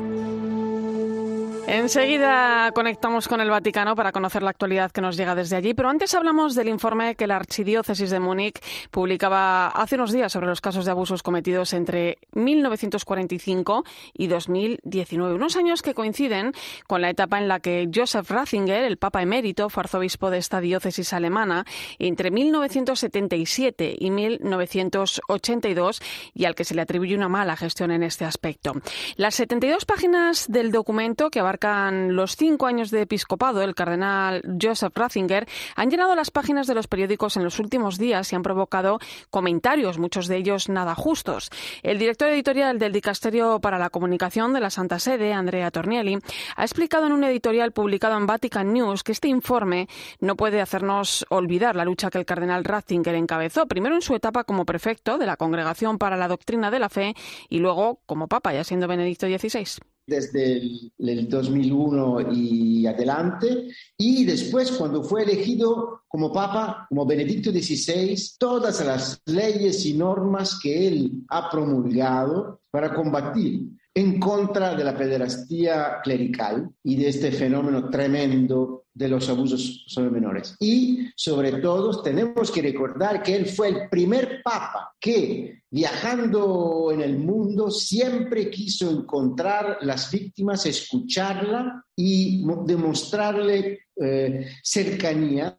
[1.67, 5.89] Enseguida conectamos con el Vaticano para conocer la actualidad que nos llega desde allí, pero
[5.89, 10.59] antes hablamos del informe que la Archidiócesis de Múnich publicaba hace unos días sobre los
[10.59, 16.51] casos de abusos cometidos entre 1945 y 2019, unos años que coinciden
[16.87, 20.61] con la etapa en la que Joseph Ratzinger, el Papa emérito, fue arzobispo de esta
[20.61, 21.65] diócesis alemana
[21.99, 26.01] entre 1977 y 1982
[26.33, 28.73] y al que se le atribuye una mala gestión en este aspecto.
[29.15, 34.95] Las 72 páginas del documento que abarca los cinco años de episcopado, el cardenal Joseph
[34.95, 38.99] Ratzinger, han llenado las páginas de los periódicos en los últimos días y han provocado
[39.29, 41.49] comentarios, muchos de ellos nada justos.
[41.83, 46.17] El director editorial del Dicasterio para la Comunicación de la Santa Sede, Andrea Tornielli,
[46.55, 49.87] ha explicado en un editorial publicado en Vatican News que este informe
[50.19, 54.43] no puede hacernos olvidar la lucha que el cardenal Ratzinger encabezó, primero en su etapa
[54.43, 57.13] como prefecto de la Congregación para la Doctrina de la Fe
[57.49, 60.57] y luego como papa, ya siendo Benedicto XVI desde
[60.99, 68.85] el, 2001 y adelante, y después cuando fue elegido como Papa, como Benedicto XVI, todas
[68.85, 76.01] las leyes y normas que él ha promulgado para combatir en contra de la pederastía
[76.03, 80.55] clerical y de este fenómeno tremendo de los abusos sobre menores.
[80.59, 87.01] Y sobre todo tenemos que recordar que él fue el primer papa que viajando en
[87.01, 95.57] el mundo siempre quiso encontrar las víctimas, escucharla y demostrarle eh, cercanía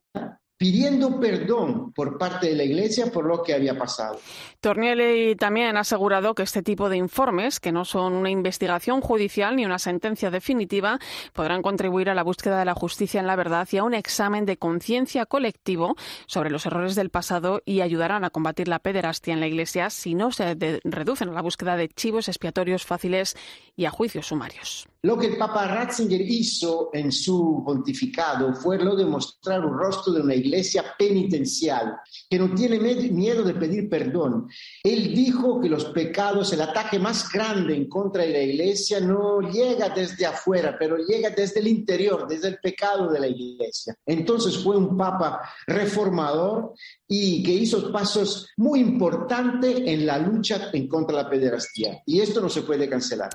[0.62, 4.20] pidiendo perdón por parte de la Iglesia por lo que había pasado.
[4.61, 9.57] Tornielli también ha asegurado que este tipo de informes, que no son una investigación judicial
[9.57, 11.01] ni una sentencia definitiva,
[11.33, 14.46] podrán contribuir a la búsqueda de la justicia en la verdad y a un examen
[14.46, 15.96] de conciencia colectivo
[16.27, 20.14] sobre los errores del pasado y ayudarán a combatir la pederastia en la Iglesia si
[20.14, 23.37] no se reducen a la búsqueda de chivos expiatorios fáciles
[23.75, 24.91] y a juicios sumarios.
[25.04, 30.12] Lo que el Papa Ratzinger hizo en su pontificado fue lo de mostrar un rostro
[30.12, 31.96] de una iglesia penitencial
[32.30, 34.48] que no tiene miedo de pedir perdón.
[34.80, 39.40] Él dijo que los pecados, el ataque más grande en contra de la iglesia no
[39.40, 43.96] llega desde afuera, pero llega desde el interior, desde el pecado de la iglesia.
[44.06, 46.74] Entonces fue un Papa reformador
[47.08, 52.02] y que hizo pasos muy importantes en la lucha en contra de la pederastía.
[52.06, 53.30] Y esto no se puede cancelar.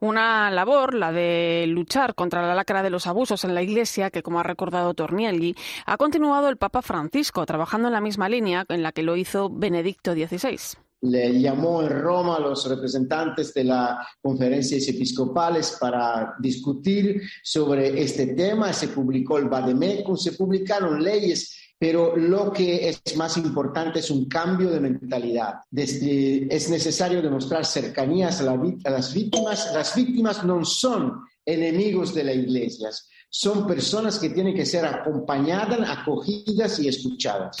[0.00, 4.22] Una labor, la de luchar contra la lacra de los abusos en la Iglesia, que
[4.22, 5.54] como ha recordado Tornielli,
[5.86, 9.50] ha continuado el Papa Francisco, trabajando en la misma línea en la que lo hizo
[9.50, 10.58] Benedicto XVI
[11.02, 18.28] le llamó en Roma a los representantes de las conferencias episcopales para discutir sobre este
[18.34, 18.72] tema.
[18.72, 24.28] Se publicó el Vademecum, se publicaron leyes pero lo que es más importante es un
[24.28, 25.62] cambio de mentalidad.
[25.72, 29.72] es necesario demostrar cercanías a, a, las víctimas.
[29.74, 32.88] Las víctimas no son enemigos de la iglesia,
[33.34, 37.56] son personas que tienen que ser acompañadas, acogidas y escuchadas.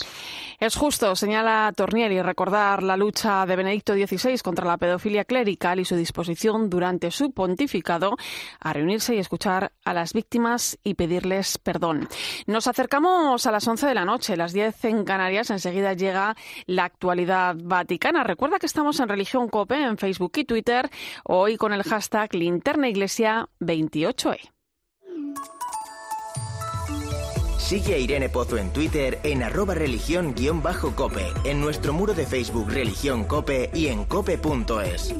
[0.60, 5.86] Es justo, señala Tornieri, recordar la lucha de Benedicto XVI contra la pedofilia clerical y
[5.86, 8.16] su disposición durante su pontificado
[8.60, 12.06] a reunirse y escuchar a las víctimas y pedirles perdón.
[12.46, 15.50] Nos acercamos a las 11 de la noche, las 10 en Canarias.
[15.50, 18.24] Enseguida llega la actualidad vaticana.
[18.24, 20.90] Recuerda que estamos en Religión Cope en Facebook y Twitter,
[21.24, 24.52] hoy con el hashtag Linterna Iglesia 28E.
[27.72, 33.24] Sigue a Irene Pozo en Twitter en arroba religión-cope, en nuestro muro de Facebook Religión
[33.24, 35.14] Cope y en cope.es.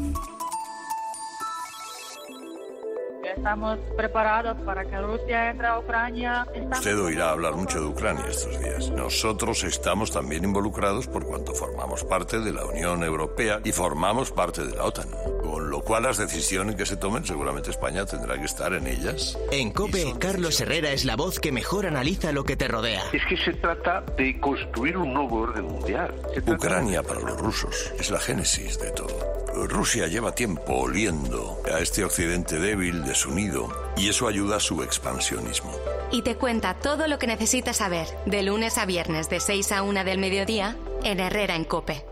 [3.37, 6.47] Estamos preparados para que Rusia entre a Ucrania.
[6.71, 8.91] Usted oirá hablar mucho de Ucrania estos días.
[8.91, 14.65] Nosotros estamos también involucrados por cuanto formamos parte de la Unión Europea y formamos parte
[14.65, 15.09] de la OTAN.
[15.43, 19.39] Con lo cual las decisiones que se tomen, seguramente España tendrá que estar en ellas.
[19.51, 23.03] En COPE, Carlos Herrera es la voz que mejor analiza lo que te rodea.
[23.13, 26.15] Es que se trata de construir un nuevo orden mundial.
[26.47, 29.42] Ucrania para los rusos es la génesis de todo.
[29.55, 35.73] Rusia lleva tiempo oliendo a este occidente débil, desunido, y eso ayuda a su expansionismo.
[36.11, 39.83] Y te cuenta todo lo que necesitas saber, de lunes a viernes de 6 a
[39.83, 42.12] 1 del mediodía, en Herrera en Cope.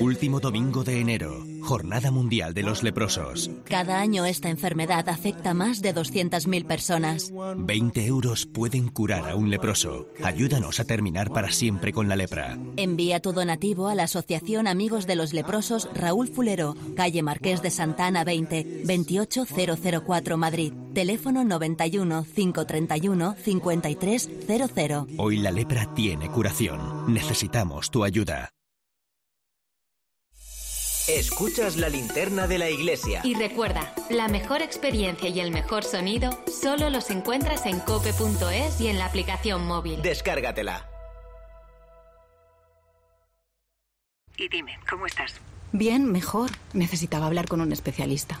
[0.00, 3.50] Último domingo de enero, Jornada Mundial de los Leprosos.
[3.64, 7.32] Cada año esta enfermedad afecta a más de 200.000 personas.
[7.56, 10.08] 20 euros pueden curar a un leproso.
[10.22, 12.58] Ayúdanos a terminar para siempre con la lepra.
[12.76, 17.70] Envía tu donativo a la Asociación Amigos de los Leprosos Raúl Fulero, calle Marqués de
[17.70, 20.72] Santana 20, 28004 Madrid.
[20.96, 25.06] Teléfono 91 531 5300.
[25.18, 27.12] Hoy la lepra tiene curación.
[27.12, 28.48] Necesitamos tu ayuda.
[31.06, 33.20] Escuchas la linterna de la iglesia.
[33.24, 38.88] Y recuerda, la mejor experiencia y el mejor sonido solo los encuentras en cope.es y
[38.88, 40.00] en la aplicación móvil.
[40.00, 40.88] Descárgatela.
[44.38, 45.34] Y dime, ¿cómo estás?
[45.72, 46.52] Bien, mejor.
[46.72, 48.40] Necesitaba hablar con un especialista.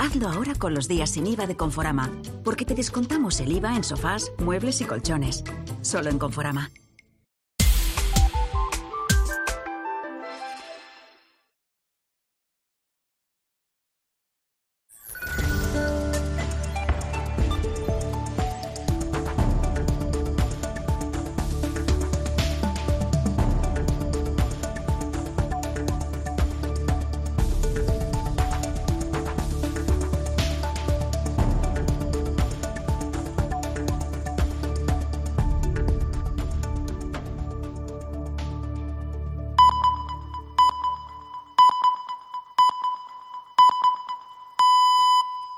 [0.00, 2.10] Hazlo ahora con los días sin IVA de Conforama,
[2.42, 5.44] porque te descontamos el IVA en sofás, muebles y colchones.
[5.82, 6.70] Solo en Conforama.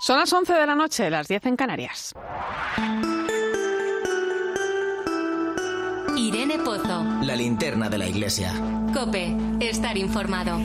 [0.03, 2.12] Son las 11 de la noche, las 10 en Canarias.
[6.17, 7.05] Irene Pozo.
[7.23, 8.53] La linterna de la iglesia.
[8.93, 10.59] Cope, estar informado.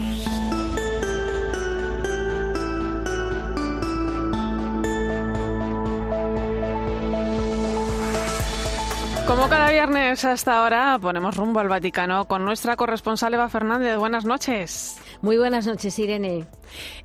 [9.28, 13.98] Como cada viernes hasta ahora, ponemos rumbo al Vaticano con nuestra corresponsal Eva Fernández.
[13.98, 14.98] Buenas noches.
[15.22, 16.46] Muy buenas noches, Irene.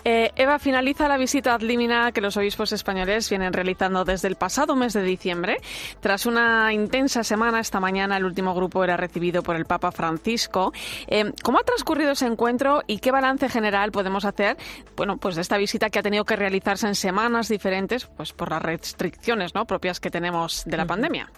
[0.05, 4.37] Eh, Eva, finaliza la visita ad limina que los obispos españoles vienen realizando desde el
[4.37, 5.59] pasado mes de diciembre.
[6.01, 10.72] Tras una intensa semana, esta mañana el último grupo era recibido por el Papa Francisco.
[11.07, 14.57] Eh, ¿Cómo ha transcurrido ese encuentro y qué balance general podemos hacer
[14.96, 18.51] bueno, pues de esta visita que ha tenido que realizarse en semanas diferentes pues por
[18.51, 19.64] las restricciones ¿no?
[19.64, 21.31] propias que tenemos de la pandemia?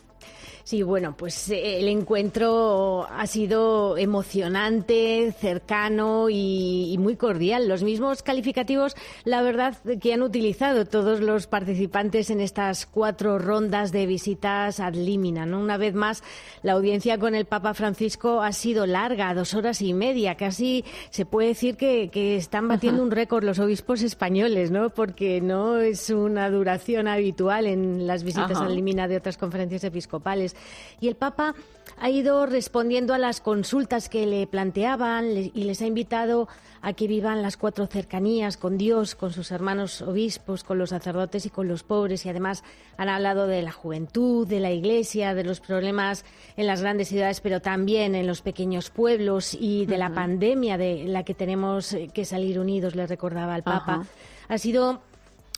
[0.65, 7.69] Sí, bueno, pues eh, el encuentro ha sido emocionante, cercano y, muy cordial.
[7.69, 13.93] Los mismos calificativos, la verdad, que han utilizado todos los participantes en estas cuatro rondas
[13.93, 15.45] de visitas ad limina.
[15.45, 15.61] ¿no?
[15.61, 16.23] Una vez más,
[16.63, 20.37] la audiencia con el Papa Francisco ha sido larga, dos horas y media.
[20.37, 24.89] Casi se puede decir que, están batiendo un récord los obispos españoles, ¿no?
[24.89, 30.54] Porque no es una duración habitual en las visitas ad limina de otras conferencias episcopales.
[31.01, 31.55] Y el Papa
[31.99, 36.49] ha ido respondiendo a las consultas que le planteaban y les ha invitado
[36.83, 41.47] a que vivan las cuatro cercanías con Dios, con sus hermanos obispos, con los sacerdotes
[41.47, 42.27] y con los pobres.
[42.27, 42.63] Y además
[42.99, 46.25] han hablado de la juventud, de la iglesia, de los problemas
[46.57, 51.05] en las grandes ciudades, pero también en los pequeños pueblos y de la pandemia de
[51.05, 54.05] la que tenemos que salir unidos, le recordaba al Papa.
[54.49, 55.01] Ha sido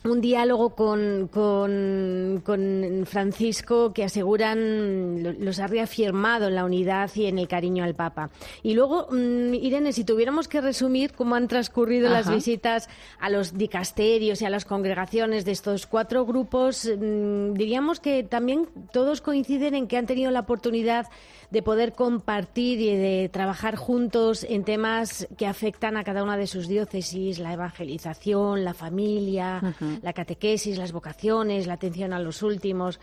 [0.03, 7.39] un diálogo con, con, Francisco que aseguran los ha reafirmado en la unidad y en
[7.39, 8.29] el cariño al Papa.
[8.63, 13.57] Y luego, mm, Irene, si tuviéramos que resumir cómo han transcurrido las visitas a los
[13.57, 19.75] dicasterios y a las congregaciones de estos cuatro grupos, mm, diríamos que también todos coinciden
[19.75, 21.07] en que han tenido la oportunidad
[21.49, 26.47] de poder compartir y de trabajar juntos en temas que afectan a cada una de
[26.47, 29.61] sus diócesis, la evangelización, la familia,
[30.01, 32.99] la catequesis, las vocaciones, la atención a los últimos.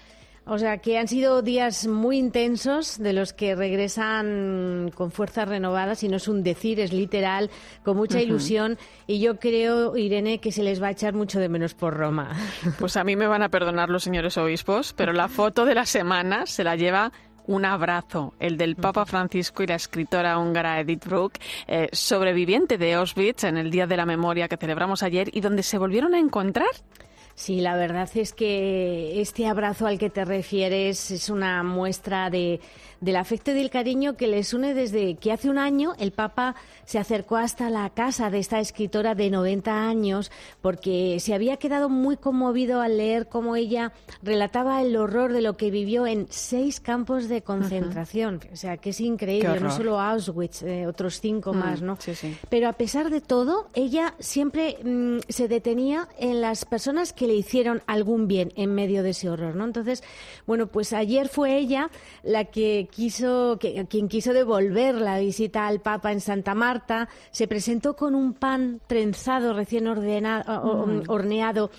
[0.47, 6.03] O sea, que han sido días muy intensos de los que regresan con fuerzas renovadas
[6.03, 7.51] y no es un decir, es literal,
[7.83, 8.77] con mucha ilusión.
[9.07, 12.37] Y yo creo, Irene, que se les va a echar mucho de menos por Roma.
[12.79, 15.87] Pues a mí me van a perdonar los señores obispos, pero la foto de la
[15.87, 17.11] semana se la lleva
[17.47, 22.95] un abrazo, el del Papa Francisco y la escritora húngara Edith Brooke, eh, sobreviviente de
[22.95, 26.19] Auschwitz en el Día de la Memoria que celebramos ayer y donde se volvieron a
[26.19, 26.69] encontrar.
[27.35, 32.61] Sí, la verdad es que este abrazo al que te refieres es una muestra de,
[33.05, 36.55] del afecto y del cariño que les une desde que hace un año el Papa
[36.87, 41.89] se acercó hasta la casa de esta escritora de 90 años porque se había quedado
[41.89, 46.81] muy conmovido al leer cómo ella relataba el horror de lo que vivió en seis
[46.81, 48.41] campos de concentración.
[48.53, 51.99] O sea, que es increíble, no solo Auschwitz, eh, otros cinco mm, más, ¿no?
[52.49, 57.35] Pero a pesar de todo, ella siempre mm, se detenía en las personas que le
[57.35, 59.65] hicieron algún bien en medio de ese horror, ¿no?
[59.65, 60.03] Entonces,
[60.47, 61.91] bueno, pues ayer fue ella
[62.23, 67.49] la que quiso, que, quien quiso devolver la visita al Papa en Santa Marta, se
[67.49, 71.03] presentó con un pan trenzado, recién ordenado, mm.
[71.09, 71.71] horneado,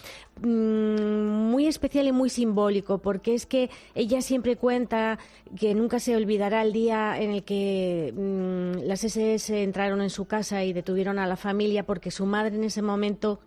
[0.42, 5.18] mm, muy especial y muy simbólico, porque es que ella siempre cuenta
[5.58, 10.26] que nunca se olvidará el día en el que mm, las SS entraron en su
[10.26, 13.40] casa y detuvieron a la familia, porque su madre en ese momento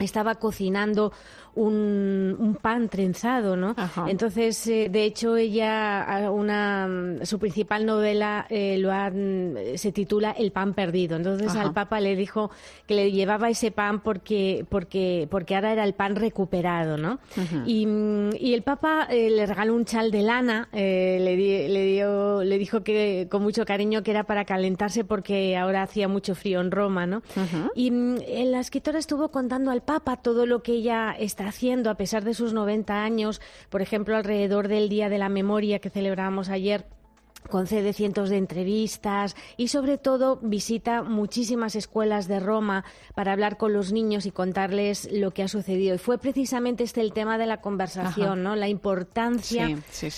[0.00, 1.12] estaba cocinando
[1.54, 3.74] un, pan trenzado, ¿no?
[4.06, 6.88] Entonces, eh, de hecho, ella, una,
[7.22, 8.92] su principal novela eh, lo
[9.76, 11.16] se titula El pan perdido.
[11.16, 12.50] Entonces, al Papa le dijo
[12.86, 17.18] que le llevaba ese pan porque, porque, porque ahora era el pan recuperado, ¿no?
[17.66, 17.86] y,
[18.38, 21.18] y, el Papa eh, le regaló un chal de lana, le,
[21.68, 26.08] le, dio, le dijo que con mucho cariño que era para calentarse porque ahora hacía
[26.08, 27.22] mucho frío en Roma, ¿no?
[27.74, 31.96] Y mm, la escritora estuvo contando al Papa todo lo que ella está haciendo a
[31.96, 33.40] pesar de sus 90 años,
[33.70, 36.86] por ejemplo, alrededor del Día de la Memoria que celebramos ayer
[37.48, 42.84] concede cientos de entrevistas y sobre todo visita muchísimas escuelas de Roma
[43.14, 45.94] para hablar con los niños y contarles lo que ha sucedido.
[45.94, 48.56] Y fue precisamente este el tema de la conversación, ¿no?
[48.56, 49.68] La importancia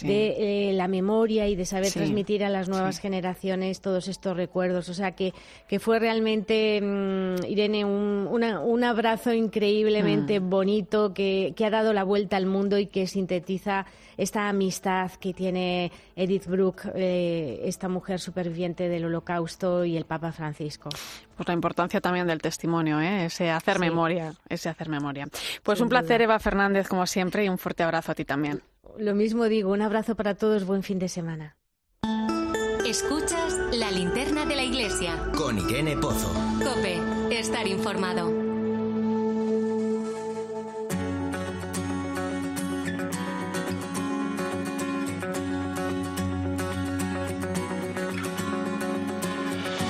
[0.03, 4.89] de eh, la memoria y de saber transmitir a las nuevas generaciones todos estos recuerdos.
[4.89, 5.33] O sea que,
[5.67, 10.51] que fue realmente, mm, Irene, un, un, abrazo increíblemente mm.
[10.51, 13.87] bonito que, que ha dado la vuelta al mundo y que sintetiza
[14.17, 16.91] esta amistad que tiene Edith Brooke.
[16.95, 20.89] Eh, esta mujer superviviente del Holocausto y el Papa Francisco.
[21.37, 23.27] Pues la importancia también del testimonio, ¿eh?
[23.27, 25.27] ese hacer memoria, ese hacer memoria.
[25.63, 28.63] Pues un placer, Eva Fernández, como siempre, y un fuerte abrazo a ti también.
[28.99, 31.57] Lo mismo digo, un abrazo para todos, buen fin de semana.
[32.87, 35.17] Escuchas la linterna de la iglesia.
[35.37, 36.33] Con Irene Pozo.
[36.63, 37.01] Cope,
[37.31, 38.54] estar informado.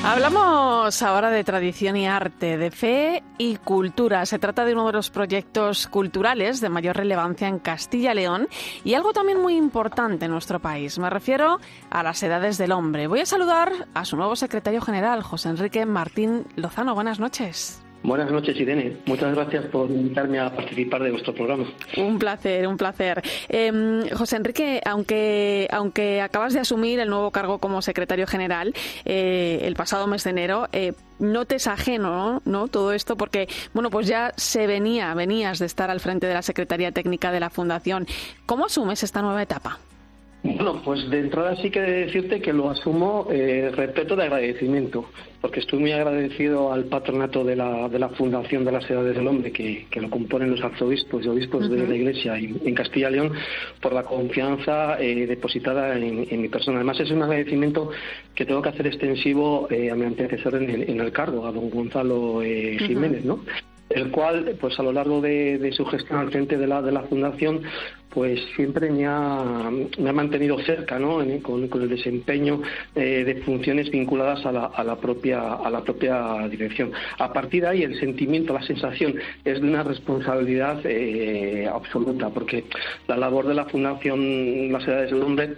[0.04, 4.26] Hablamos ahora de tradición y arte, de fe y cultura.
[4.26, 8.48] Se trata de uno de los proyectos culturales de mayor relevancia en Castilla y León
[8.84, 10.98] y algo también muy importante en nuestro país.
[10.98, 11.58] Me refiero
[11.90, 13.06] a las edades del hombre.
[13.06, 16.94] Voy a saludar a su nuevo secretario general, José Enrique Martín Lozano.
[16.94, 17.83] Buenas noches.
[18.04, 18.98] Buenas noches, Irene.
[19.06, 21.64] Muchas gracias por invitarme a participar de vuestro programa.
[21.96, 23.22] Un placer, un placer.
[23.48, 28.74] Em, José Enrique, aunque, aunque acabas de asumir el nuevo cargo como secretario general
[29.06, 32.68] eh, el pasado mes de enero, eh, no te es ajeno ¿no?
[32.68, 36.42] todo esto porque bueno pues ya se venía venías de estar al frente de la
[36.42, 38.08] secretaría técnica de la fundación
[38.46, 39.78] cómo asumes esta nueva etapa
[40.44, 45.06] bueno, pues de entrada sí que decirte que lo asumo eh, respeto de agradecimiento,
[45.40, 49.26] porque estoy muy agradecido al patronato de la, de la Fundación de las Edades del
[49.26, 53.32] Hombre, que, lo componen los arzobispos y obispos de la Iglesia en Castilla y León,
[53.80, 56.76] por la confianza eh, depositada en, mi persona.
[56.76, 57.90] Además, es un agradecimiento
[58.34, 62.42] que tengo que hacer extensivo eh, a mi antecesor en el, cargo, a don Gonzalo
[62.42, 63.40] Jiménez, ¿no?
[63.90, 67.02] El cual, pues a lo largo de, su gestión al frente de la, de la
[67.02, 67.62] fundación,
[68.14, 71.18] pues siempre me ha, me ha mantenido cerca, ¿no?
[71.42, 72.62] con, el desempeño
[72.94, 76.92] eh, de funciones vinculadas a la, a la, propia a la propia dirección.
[77.18, 82.64] A partir de ahí, el sentimiento, la sensación es de una responsabilidad eh, absoluta, porque
[83.08, 85.54] la labor de la fundación Las Edades del Hombre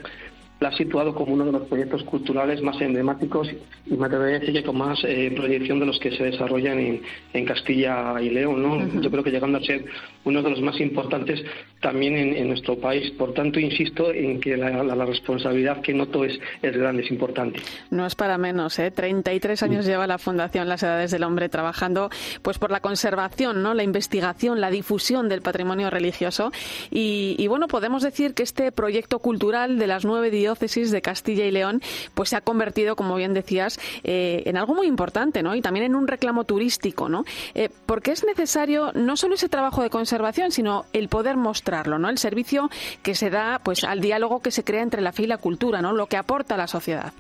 [0.61, 3.49] la ha situado como uno de los proyectos culturales más emblemáticos
[3.85, 6.79] y me atrevería a decir que con más eh, proyección de los que se desarrollan
[6.79, 7.03] en,
[7.35, 8.63] en Castilla y León.
[8.63, 9.03] ¿no?
[9.03, 9.85] Yo creo que llegando a ser
[10.25, 11.43] uno de los más importantes
[11.81, 13.11] también en, nuestro país.
[13.13, 17.61] Por tanto, insisto en que la, responsabilidad que noto es, es grande, es importante.
[17.91, 18.91] No es para menos, ¿eh?
[18.91, 22.11] 33 años lleva la Fundación Las Edades del Hombre trabajando
[22.43, 23.75] pues por la conservación, ¿no?
[23.75, 26.51] la investigación, la difusión del patrimonio religioso.
[26.91, 31.45] Y, y bueno, podemos decir que este proyecto cultural de las nueve diócesis de Castilla
[31.45, 31.83] y León,
[32.15, 35.55] pues se ha convertido, como bien decías, eh, en algo muy importante, ¿no?
[35.55, 37.25] Y también en un reclamo turístico, ¿no?
[37.55, 42.09] Eh, porque es necesario no solo ese trabajo de conservación, sino el poder mostrarlo, ¿no?
[42.09, 42.71] El servicio
[43.03, 45.83] que se da, pues, al diálogo que se crea entre la fe y la cultura,
[45.83, 45.93] ¿no?
[45.93, 47.13] Lo que aporta a la sociedad.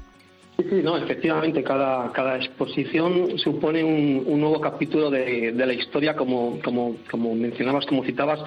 [0.56, 6.58] Sí, sí, no, efectivamente, cada, cada exposición supone un, nuevo capítulo de, la historia, como,
[6.64, 8.40] como, como mencionabas, como citabas,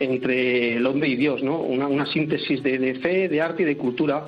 [0.00, 1.60] entre el hombre y Dios, ¿no?
[1.60, 4.26] Una, síntesis de, fe, de arte y de cultura,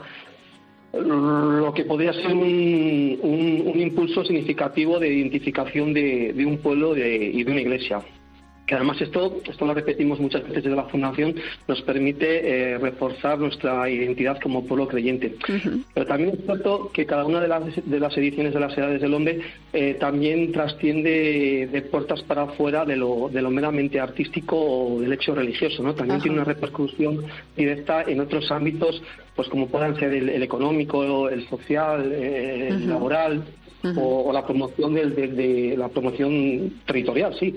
[0.93, 7.43] lo que podría ser un, un, impulso significativo de identificación de, de un pueblo y
[7.43, 8.01] de una iglesia
[8.67, 11.35] que además esto, esto lo repetimos muchas veces desde la Fundación,
[11.69, 15.37] nos permite eh, reforzar nuestra identidad como pueblo creyente.
[15.93, 19.01] Pero también es cierto que cada una de las, de las ediciones de las Edades
[19.03, 19.41] del Hombre
[19.73, 25.13] eh, también trasciende de puertas para afuera de lo, de lo meramente artístico o del
[25.13, 25.95] hecho religioso, ¿no?
[25.95, 27.25] También tiene una repercusión
[27.57, 29.03] directa en otros ámbitos,
[29.37, 33.45] pues como puedan ser el, económico, el social, eh, el laboral,
[33.97, 37.55] o, la promoción de, la promoción territorial, sí.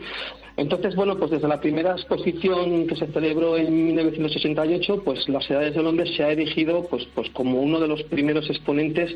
[0.57, 5.75] Entonces, bueno, pues desde la primera exposición que se celebró en 1968, pues las edades
[5.75, 9.15] del hombre se ha erigido pues, pues como uno de los primeros exponentes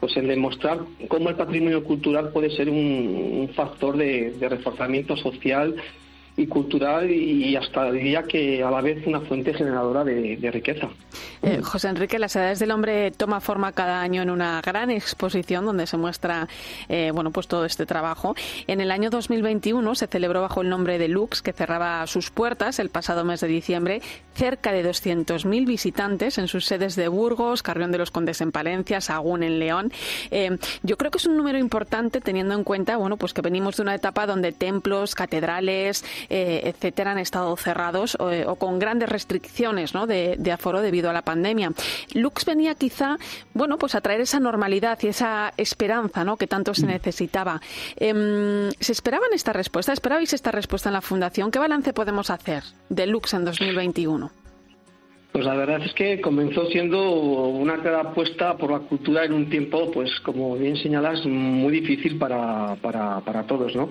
[0.00, 5.74] pues en demostrar cómo el patrimonio cultural puede ser un, factor de, reforzamiento social
[6.36, 10.88] y cultural y hasta diría que a la vez una fuente generadora de, riqueza.
[11.42, 15.64] Eh, José Enrique, las edades del hombre toma forma cada año en una gran exposición
[15.64, 16.48] donde se muestra
[16.88, 18.34] eh, bueno pues todo este trabajo.
[18.66, 22.78] En el año 2021 se celebró bajo el nombre de Lux, que cerraba sus puertas
[22.78, 24.02] el pasado mes de diciembre,
[24.34, 29.00] cerca de 200.000 visitantes en sus sedes de Burgos, Carrión de los Condes en Palencia,
[29.00, 29.92] Sagún en León.
[30.30, 33.76] Eh, yo creo que es un número importante teniendo en cuenta bueno pues que venimos
[33.76, 39.08] de una etapa donde templos, catedrales, eh, etcétera, han estado cerrados o, eh, con grandes
[39.08, 41.72] restricciones de, aforo debido a la pandemia.
[42.14, 43.16] Lux venía quizá,
[43.54, 46.36] bueno, pues a traer esa normalidad y esa esperanza ¿no?
[46.36, 46.90] que tanto se mm.
[46.90, 47.60] necesitaba.
[47.96, 49.92] Em, ¿Se esperaban esta respuesta?
[49.92, 51.50] ¿Esperabais esta respuesta en la Fundación?
[51.50, 54.45] ¿Qué balance podemos hacer de Lux en 2021?
[55.36, 59.50] Pues la verdad es que comenzó siendo una clara apuesta por la cultura en un
[59.50, 63.90] tiempo, pues como bien señalas, muy difícil para, para, para todos, ¿no?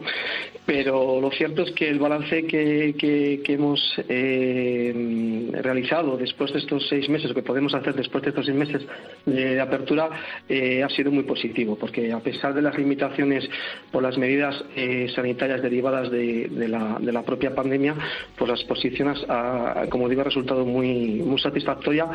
[0.66, 3.80] Pero lo cierto es que el balance que, que, hemos
[4.10, 8.58] eh, realizado después de estos seis meses, o que podemos hacer después de estos seis
[8.58, 8.82] meses
[9.28, 10.10] de, apertura,
[10.50, 13.48] eh, ha sido muy positivo, porque a pesar de las limitaciones
[13.92, 17.94] por las medidas eh, sanitarias derivadas de, la, de la propia pandemia,
[18.36, 22.08] pues la exposición, ha, como digo, ha resultado muy satisfactoria,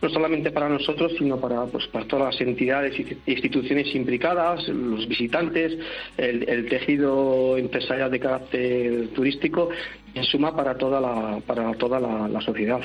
[0.00, 5.06] no solamente para nosotros, sino para, pues, para todas las entidades e instituciones implicadas, los
[5.08, 5.78] visitantes,
[6.16, 9.70] el, el tejido empresarial de carácter turístico
[10.16, 12.80] en suma para toda la, para toda la, sociedad.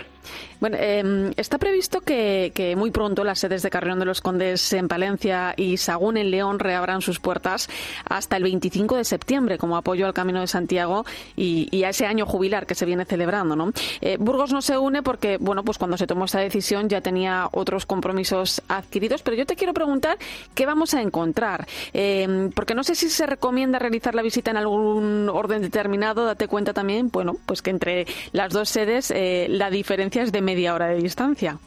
[0.60, 4.88] Bueno, em, está previsto que, muy pronto las sedes de Carrión de los Condes en
[4.88, 7.70] Palencia y Sagún en León reabran sus puertas
[8.06, 11.06] hasta el 25 de septiembre como apoyo al Camino de Santiago
[11.36, 13.56] y, a ese año jubilar que se viene celebrando.
[13.56, 13.72] ¿no?
[14.02, 17.48] Eh, Burgos no se une porque, bueno, pues cuando se tomó esta decisión ya tenía
[17.52, 20.18] otros compromisos adquiridos, pero yo te quiero preguntar
[20.54, 24.58] qué vamos a encontrar, em, porque no sé si se recomienda realizar la visita en
[24.58, 29.46] algún orden determinado, date cuenta también, pues bueno, pues que entre las dos sedes eh,
[29.48, 31.60] la diferencia es de media hora de distancia.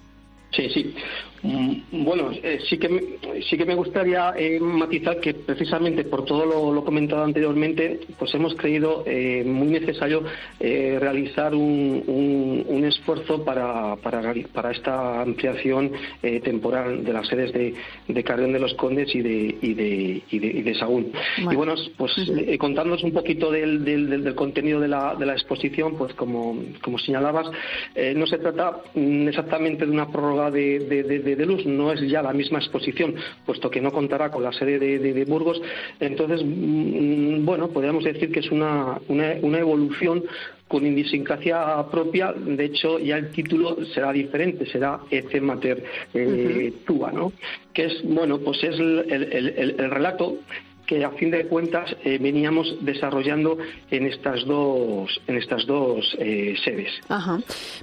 [0.51, 0.95] Sí, sí.
[1.45, 3.03] Mm, bueno, eh, sí que me,
[3.43, 8.55] sí que me gustaría eh, matizar que precisamente por todo lo, comentado anteriormente, pues hemos
[8.55, 10.23] creído eh, muy necesario
[10.59, 15.93] realizar un, un, esfuerzo para, para, para, esta ampliación
[16.43, 17.75] temporal de las sedes de,
[18.09, 21.13] de Carrión de los Condes y de y de, y de, Sagún.
[21.39, 22.13] Y bueno, pues
[22.59, 26.99] contándonos un poquito del, del, del, contenido de la, de la exposición, pues como, como
[26.99, 27.47] señalabas,
[28.15, 30.81] no se trata mm, exactamente de una prórroga de,
[31.37, 33.15] de de Luz no es ya la misma exposición,
[33.47, 35.61] puesto que no contará con la sede de, Burgos.
[36.01, 40.25] Entonces, mm, bueno, podríamos decir que es una, una, evolución
[40.69, 42.33] con idiosincrasia propia.
[42.33, 45.83] De hecho, ya el título será diferente, será Ece Mater
[46.13, 47.33] eh, Tua, ¿no?
[47.73, 50.39] Que es, bueno, pues es el relato
[50.87, 53.59] que a fin de cuentas eh, veníamos desarrollando
[53.91, 56.91] en estas dos en estas dos eh, sedes.
[57.09, 57.39] Ajá.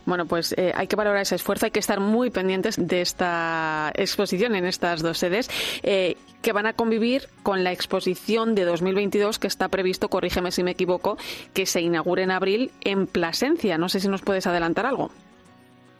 [0.05, 3.91] Bueno, pues eh, hay que valorar ese esfuerzo, hay que estar muy pendientes de esta
[3.95, 5.49] exposición en estas dos sedes
[5.81, 10.71] que van a convivir con la exposición de 2022 que está previsto, corrígeme si me
[10.71, 11.17] equivoco,
[11.53, 13.77] que se inaugure en abril en Plasencia.
[13.77, 15.11] No sé si nos puedes adelantar algo.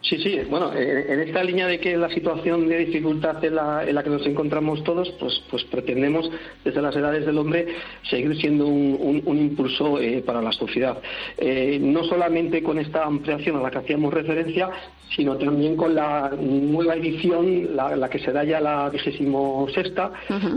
[0.02, 3.94] Sí, sí, bueno, en esta línea de que la situación de dificultad en la, en
[3.94, 6.28] la que nos encontramos todos, pues, pues pretendemos
[6.64, 7.68] desde las edades del hombre
[8.10, 10.98] seguir siendo un, un, impulso eh, para la sociedad.
[11.38, 14.70] Eh, no solamente con esta ampliación a la que hacíamos referencia,
[15.14, 20.10] sino también con la nueva edición, la, que será ya la vigésimo sexta,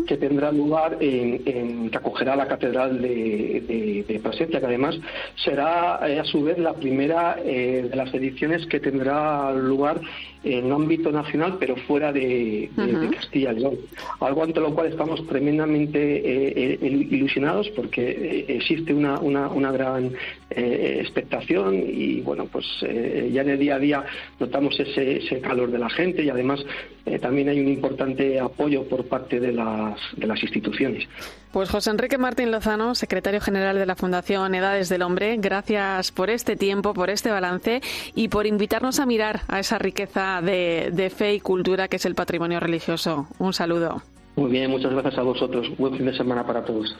[0.08, 4.98] que tendrá lugar en, que acogerá la Catedral de, de, Plasencia, que además
[5.36, 10.02] será eh, a su vez la primera de las ediciones que tendrá lugar
[10.46, 12.70] en ámbito nacional, pero fuera de,
[13.16, 13.78] Castilla y León.
[14.20, 20.14] Algo ante lo cual estamos tremendamente eh, eh, ilusionados porque eh, existe una, una, gran
[20.52, 24.06] expectación y, bueno, pues ya en el día a día
[24.40, 26.64] notamos ese, ese calor de la gente y además
[27.20, 31.08] también hay un importante apoyo por parte de las, de las instituciones.
[31.56, 36.30] Pues José Enrique Martín Lozano, secretario general de la Fundación Edades del Hombre, gracias por
[36.30, 37.82] este tiempo, por este balance
[38.14, 42.16] y por invitarnos a mirar a esa riqueza de, fe y cultura que es el
[42.16, 43.28] patrimonio religioso.
[43.40, 44.02] Un saludo.
[44.36, 45.68] Muy bien, muchas gracias a vosotros.
[45.78, 46.96] Buen fin de semana para todos.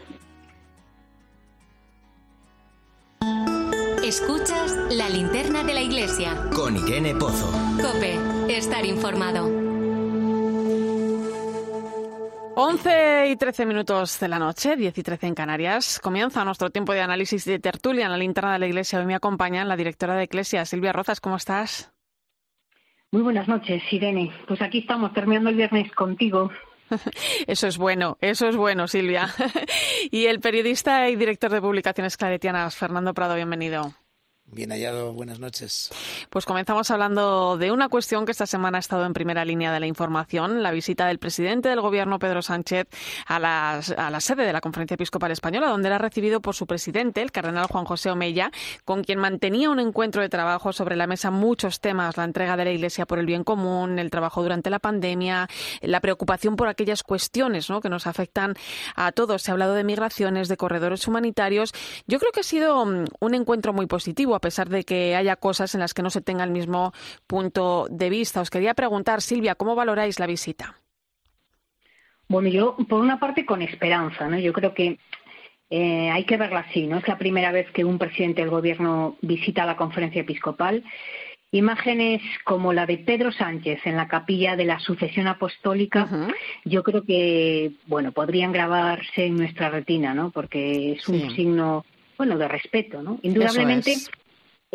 [4.04, 6.50] Escuchas la linterna de la iglesia.
[6.56, 7.52] Con Irene Pozo.
[7.82, 8.18] Cope,
[8.56, 9.66] estar informado.
[12.58, 16.00] 11 y 13 minutos de la noche, 10 y 13 en Canarias.
[16.00, 19.00] Comienza nuestro tiempo de análisis de tertulia en la linterna de la Iglesia.
[19.00, 21.20] Hoy me acompaña la directora de Iglesia, Silvia Rozas.
[21.20, 21.95] ¿Cómo estás?
[23.16, 24.30] Muy buenas noches, Irene.
[24.46, 26.52] Pues aquí estamos terminando el viernes contigo.
[27.48, 29.30] Eso es bueno, eso es bueno, Silvia.
[30.12, 33.94] y el periodista y director de publicaciones claretianas, Fernando Prado, bienvenido.
[34.52, 35.92] Bien hallado, buenas noches.
[36.30, 39.80] Pues comenzamos hablando de una cuestión que esta semana ha estado en primera línea de
[39.80, 42.88] la información, la visita del presidente del Gobierno, Pedro Sánchez,
[43.26, 46.68] a la, a la sede de la Conferencia Episcopal Española, donde era recibido por su
[46.68, 48.52] presidente, el cardenal Juan José Omeya,
[48.86, 52.66] con quien mantenía un encuentro de trabajo sobre la mesa muchos temas, la entrega de
[52.66, 55.50] la Iglesia por el bien común, el trabajo durante la pandemia,
[55.82, 57.82] la preocupación por aquellas cuestiones ¿no?
[57.82, 58.54] que nos afectan
[58.96, 59.42] a todos.
[59.42, 61.74] Se ha hablado de migraciones, de corredores humanitarios.
[62.06, 65.36] Yo creo que ha sido mm, un encuentro muy positivo a pesar de que haya
[65.36, 66.94] cosas en las que no se tenga el mismo
[67.28, 68.42] punto de vista.
[68.42, 70.76] Os quería preguntar, Silvia, ¿cómo valoráis la visita?
[72.28, 74.40] Bueno, yo por una parte con esperanza, ¿no?
[74.40, 74.98] Yo creo que
[75.70, 76.98] eh, hay que verla así, ¿no?
[76.98, 80.84] Es la primera vez que un presidente del gobierno visita la conferencia episcopal
[81.52, 86.08] imágenes como la de Pedro Sánchez en la capilla de la sucesión apostólica,
[86.66, 90.32] yo creo que, bueno, podrían grabarse en nuestra retina, ¿no?
[90.32, 91.86] Porque es un signo,
[92.18, 93.20] bueno, de respeto, ¿no?
[93.22, 93.96] Indudablemente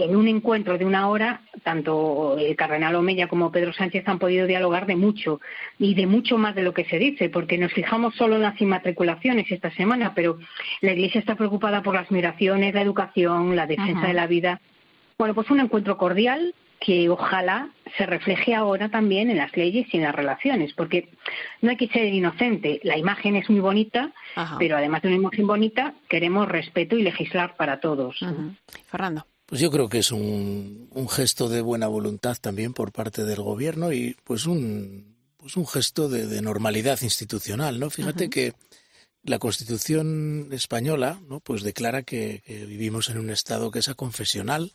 [0.02, 4.46] en un encuentro de una hora, tanto el cardenal Omeya como Pedro Sánchez han podido
[4.46, 5.40] dialogar de mucho
[5.78, 8.60] y de mucho más de lo que se dice, porque nos fijamos solo en las
[8.60, 10.38] inmatriculaciones esta semana, pero
[10.80, 14.60] la Iglesia está preocupada por las migraciones, la educación, la defensa de la vida.
[15.18, 19.98] Bueno, pues un encuentro cordial que ojalá se refleje ahora también en las leyes y
[19.98, 21.10] en las relaciones, porque
[21.60, 22.80] no hay que ser inocente.
[22.84, 24.12] La imagen es muy bonita,
[24.58, 28.18] pero además de una imagen bonita, queremos respeto y legislar para todos.
[28.90, 29.26] Fernando.
[29.50, 33.92] Pues yo creo que es un, gesto de buena voluntad también por parte del gobierno
[33.92, 37.90] y pues un, pues un gesto de, normalidad institucional, ¿no?
[37.90, 38.54] Fíjate que
[39.24, 41.40] la Constitución española, ¿no?
[41.40, 44.72] Pues declara que, vivimos en un Estado que es aconfesional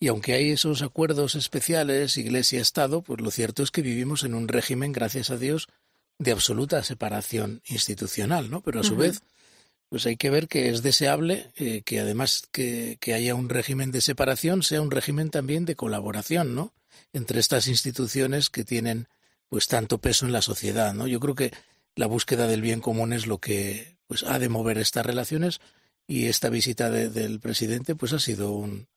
[0.00, 4.48] y aunque hay esos acuerdos especiales Iglesia-Estado, pues lo cierto es que vivimos en un
[4.48, 5.68] régimen, gracias a Dios,
[6.18, 8.62] de absoluta separación institucional, ¿no?
[8.62, 9.20] Pero a su vez
[9.92, 14.00] pues hay que ver que es deseable eh, que además que, haya un régimen de
[14.00, 16.72] separación sea un régimen también de colaboración, ¿no?
[17.12, 19.06] Entre estas instituciones que tienen
[19.50, 21.06] pues tanto peso en la sociedad, ¿no?
[21.06, 21.52] Yo creo que
[21.94, 25.60] la búsqueda del bien común es lo que pues ha de mover estas relaciones
[26.06, 28.88] y esta visita del presidente pues ha sido un,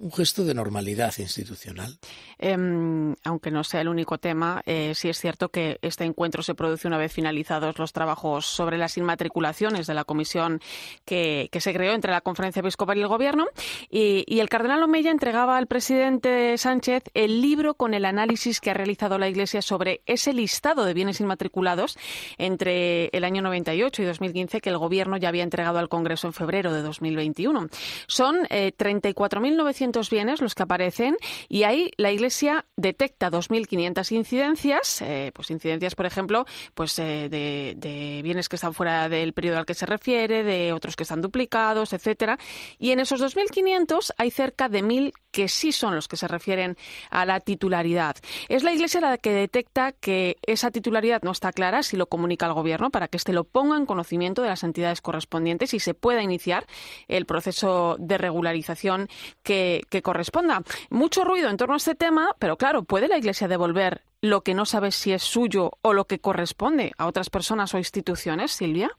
[0.00, 1.98] un gesto de normalidad institucional.
[2.38, 6.54] Em, aunque no sea el único tema, eh, sí es cierto que este encuentro se
[6.54, 10.60] produce una vez finalizados los trabajos sobre las inmatriculaciones de la comisión
[11.04, 13.46] que, se creó entre la Conferencia Episcopal y el Gobierno.
[13.90, 18.74] Y, el cardenal Omeya entregaba al presidente Sánchez el libro con el análisis que ha
[18.74, 21.98] realizado la Iglesia sobre ese listado de bienes inmatriculados
[22.38, 26.32] entre el año 98 y 2015 que el Gobierno ya había entregado al Congreso en
[26.32, 27.68] febrero de 2021.
[28.06, 31.16] Son eh, 34.900 bienes los que aparecen
[31.48, 38.20] y ahí la Iglesia detecta 2.500 incidencias, eh, pues incidencias, por ejemplo, pues eh, de,
[38.22, 41.92] bienes que están fuera del periodo al que se refiere, de otros que están duplicados,
[41.92, 42.38] etcétera.
[42.78, 46.76] Y en esos 2.500 hay cerca de 1.000 que sí son los que se refieren
[47.10, 48.16] a la titularidad.
[48.48, 52.46] Es la Iglesia la que detecta que esa titularidad no está clara si lo comunica
[52.46, 55.94] al Gobierno para que éste lo ponga en conocimiento de las entidades correspondientes y se
[55.94, 56.66] pueda iniciar
[57.08, 59.08] el proceso de regularización
[59.42, 60.62] que, que, corresponda.
[60.90, 64.54] Mucho ruido en torno a este tema, pero claro, ¿puede la Iglesia devolver lo que
[64.54, 68.90] no sabe si es suyo o lo que corresponde a otras personas o instituciones, Silvia?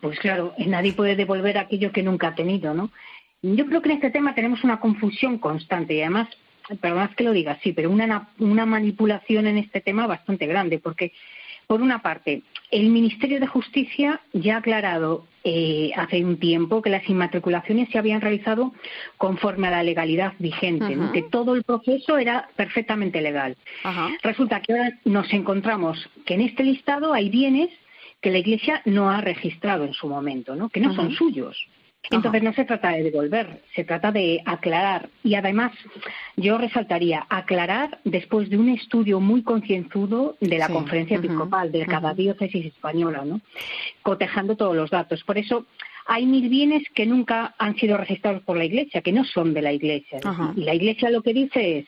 [0.00, 2.90] Pues claro, nadie puede devolver aquello que nunca ha tenido, ¿no?
[3.42, 6.28] Yo creo que en este tema tenemos una confusión constante y además,
[6.80, 11.12] perdón que lo diga así, pero una, una manipulación en este tema bastante grande, porque
[11.68, 16.88] por una parte, el Ministerio de Justicia ya ha aclarado eh, hace un tiempo que
[16.88, 18.72] las inmatriculaciones se habían realizado
[19.18, 23.54] conforme a la legalidad vigente, que todo el proceso era perfectamente legal.
[24.22, 27.68] Resulta que ahora nos encontramos que en este listado hay bienes
[28.22, 30.70] que la Iglesia no ha registrado en su momento, ¿no?
[30.70, 31.68] que no son suyos.
[32.10, 35.10] Entonces no se trata de devolver, se trata de aclarar.
[35.22, 35.72] Y además
[36.36, 42.14] yo resaltaría aclarar después de un estudio muy concienzudo de la conferencia episcopal, de cada
[42.14, 43.40] diócesis española, ¿no?
[44.02, 45.22] cotejando todos los datos.
[45.24, 45.66] Por eso
[46.06, 49.62] hay mil bienes que nunca han sido registrados por la Iglesia, que no son de
[49.62, 50.20] la Iglesia.
[50.56, 51.86] Y la Iglesia lo que dice es,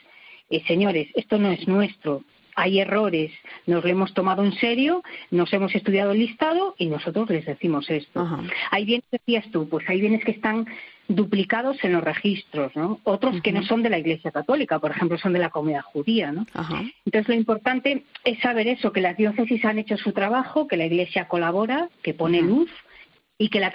[0.51, 2.23] eh, señores, esto no es nuestro,
[2.61, 3.33] hay errores,
[3.67, 7.89] nos lo hemos tomado en serio, nos hemos estudiado el listado y nosotros les decimos
[7.89, 8.29] esto.
[8.71, 10.67] Hay bienes, decías tú, pues hay bienes que están
[11.09, 13.01] duplicados en los registros, ¿no?
[13.05, 16.33] Otros que no son de la Iglesia Católica, por ejemplo, son de la comunidad judía,
[16.33, 16.47] ¿no?
[17.07, 20.85] Entonces lo importante es saber eso, que las diócesis han hecho su trabajo, que la
[20.85, 22.71] Iglesia colabora, que pone luz
[23.39, 23.73] y que la,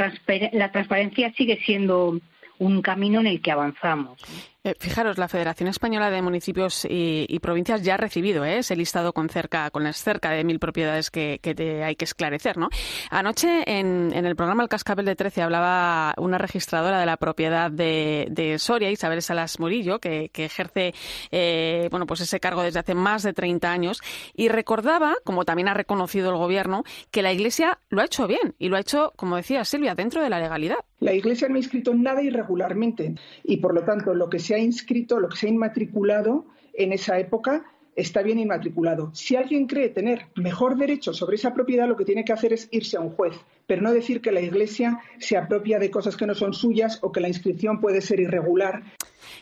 [0.54, 2.20] la transparencia sigue siendo
[2.60, 4.22] un camino en el que avanzamos.
[4.66, 8.58] Eh, fijaros, la Federación Española de Municipios y, Provincias ya ha recibido ¿eh?
[8.58, 11.40] ese listado con cerca, con las cerca de mil propiedades que,
[11.86, 12.70] hay que esclarecer, ¿no?
[13.12, 18.56] Anoche en, el programa El Cascabel de 13 hablaba una registradora de la propiedad de,
[18.58, 20.96] Soria, Isabel Salas Murillo, que, ejerce
[21.30, 24.02] eh, bueno pues ese cargo desde hace más de 30 años
[24.34, 28.56] y recordaba, como también ha reconocido el Gobierno, que la Iglesia lo ha hecho bien
[28.58, 30.78] y lo ha hecho, como decía Silvia, dentro de la legalidad.
[31.00, 33.14] La Iglesia no ha inscrito nada irregularmente
[33.44, 37.20] y, por lo tanto, lo que se inscrito, lo que se ha inmatriculado en esa
[37.20, 39.12] época está bien inmatriculado.
[39.14, 42.68] Si alguien cree tener mejor derecho sobre esa propiedad, lo que tiene que hacer es
[42.72, 43.36] irse a un juez,
[43.68, 47.12] pero no decir que la Iglesia se apropia de cosas que no son suyas o
[47.12, 48.84] que la inscripción puede ser irregular.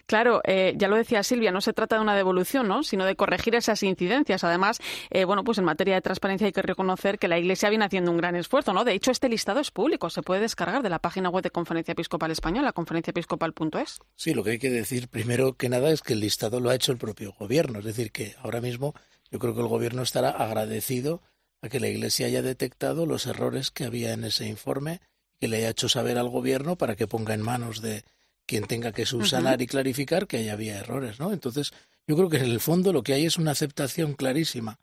[0.05, 2.83] Claro, eh, ya lo decía Silvia, no se trata de una devolución, ¿no?
[2.83, 4.43] sino de corregir esas incidencias.
[4.43, 7.85] Además, eh, bueno, pues en materia de transparencia hay que reconocer que la Iglesia viene
[7.85, 8.83] haciendo un gran esfuerzo, ¿no?
[8.83, 11.93] De hecho, este listado es público, se puede descargar de la página web de Conferencia
[11.93, 13.99] Episcopal Española, conferenciaepiscopal.es.
[14.15, 16.75] Sí, lo que hay que decir primero que nada es que el listado lo ha
[16.75, 18.93] hecho el propio gobierno, es decir, que ahora mismo
[19.31, 21.21] yo creo que el gobierno estará agradecido
[21.63, 24.99] a que la Iglesia haya detectado los errores que había en ese informe,
[25.39, 28.03] que le haya hecho saber al gobierno para que ponga en manos de
[28.45, 31.31] quien tenga que subsanar y clarificar que ahí había errores, ¿no?
[31.31, 31.71] Entonces,
[32.05, 34.77] yo creo que en el fondo lo que hay es una aceptación clarísima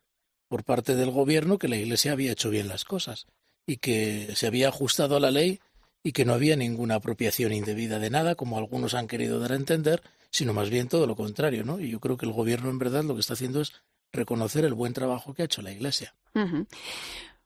[0.49, 3.27] por parte del gobierno que la Iglesia había hecho bien las cosas
[3.67, 5.61] y que se había ajustado a la ley
[6.03, 9.57] y que no había ninguna apropiación indebida de nada, como algunos han querido dar a
[9.57, 11.79] entender, sino más bien todo lo contrario, ¿no?
[11.79, 13.75] Y yo creo que el gobierno en verdad lo que está haciendo es
[14.13, 16.15] reconocer el buen trabajo que ha hecho la Iglesia.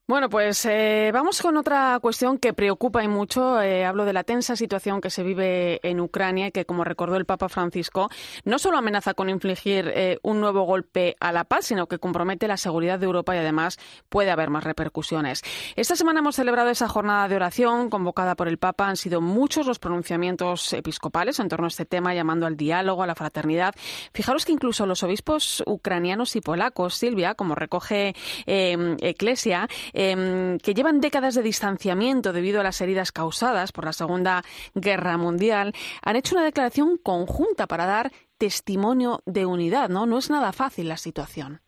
[0.06, 3.62] Bueno, pues eh, vamos con otra cuestión que preocupa y mucho.
[3.62, 7.16] Eh, hablo de la tensa situación que se vive en Ucrania y que, como recordó
[7.16, 8.10] el Papa Francisco,
[8.44, 12.46] no solo amenaza con infligir eh, un nuevo golpe a la paz, sino que compromete
[12.48, 13.78] la seguridad de Europa y además
[14.10, 15.40] puede haber más repercusiones.
[15.74, 18.88] Esta semana hemos celebrado esa jornada de oración convocada por el Papa.
[18.88, 23.06] Han sido muchos los pronunciamientos episcopales en torno a este tema, llamando al diálogo, a
[23.06, 23.74] la fraternidad.
[24.12, 29.66] Fijaros que incluso los obispos ucranianos y polacos, Silvia, como recoge Eclesia,
[29.96, 34.42] Em, que llevan décadas de distanciamiento debido a las heridas causadas por la Segunda
[34.74, 35.72] Guerra Mundial,
[36.02, 40.04] han hecho una declaración conjunta para dar testimonio de unidad, ¿no?
[40.04, 41.63] No es nada fácil la situación.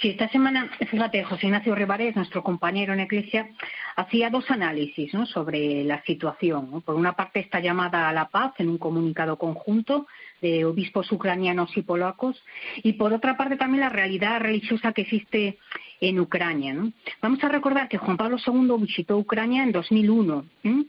[0.00, 3.48] Sí, esta semana, fíjate, José Ignacio Rivares, nuestro compañero en Iglesia,
[3.96, 6.82] hacía dos análisis sobre la situación.
[6.82, 10.06] Por una parte, esta llamada a la paz en un comunicado conjunto
[10.42, 12.42] de obispos ucranianos y polacos,
[12.82, 15.58] y por otra parte también la realidad religiosa que existe
[16.00, 16.76] en Ucrania.
[17.22, 20.44] Vamos a recordar que Juan Pablo II visitó Ucrania en 2001,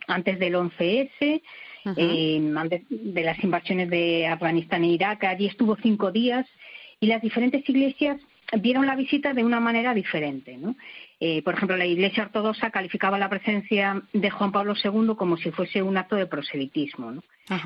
[0.07, 1.41] antes del 11S,
[1.95, 5.23] eh, antes de las invasiones de Afganistán e Irak.
[5.23, 6.45] Allí estuvo cinco días
[6.99, 8.19] y las diferentes iglesias
[8.53, 10.57] vieron la visita de una manera diferente.
[11.19, 15.51] Eh, por ejemplo, la Iglesia Ortodoxa calificaba la presencia de Juan Pablo II como si
[15.51, 17.21] fuese un acto de proselitismo.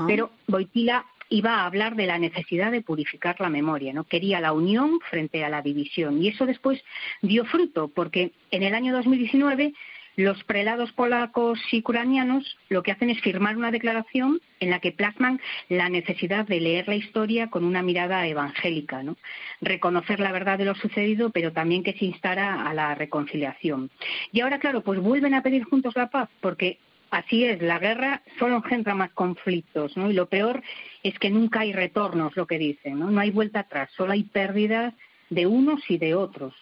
[0.07, 4.03] Pero Boitila iba a hablar de la necesidad de purificar la memoria, ¿no?
[4.03, 6.83] Quería la unión frente a la división y eso después
[7.21, 9.73] dio fruto porque en el año 2019
[10.15, 14.91] los prelados polacos y ucranianos lo que hacen es firmar una declaración en la que
[14.91, 15.39] plasman
[15.69, 19.17] la necesidad de leer la historia con una mirada evangélica, ¿no?
[19.61, 23.89] reconocer la verdad de lo sucedido, pero también que se instara a la reconciliación.
[24.31, 26.77] Y ahora, claro, pues vuelven a pedir juntos la paz, porque
[27.11, 29.91] Así es, la guerra solo engendra más conflictos.
[29.97, 30.63] Y lo peor
[31.03, 33.11] es que nunca hay retornos, lo que dicen, ¿no?
[33.11, 34.93] No hay vuelta atrás, solo hay pérdidas
[35.29, 36.53] de unos y de otros.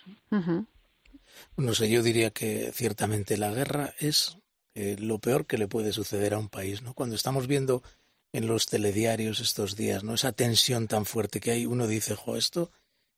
[1.57, 4.37] No sé, yo diría que ciertamente la guerra es
[4.75, 6.93] eh, lo peor que le puede suceder a un país, ¿no?
[6.93, 7.83] Cuando estamos viendo
[8.31, 10.13] en los telediarios estos días, ¿no?
[10.13, 12.71] Esa tensión tan fuerte que hay, uno dice, jo, esto,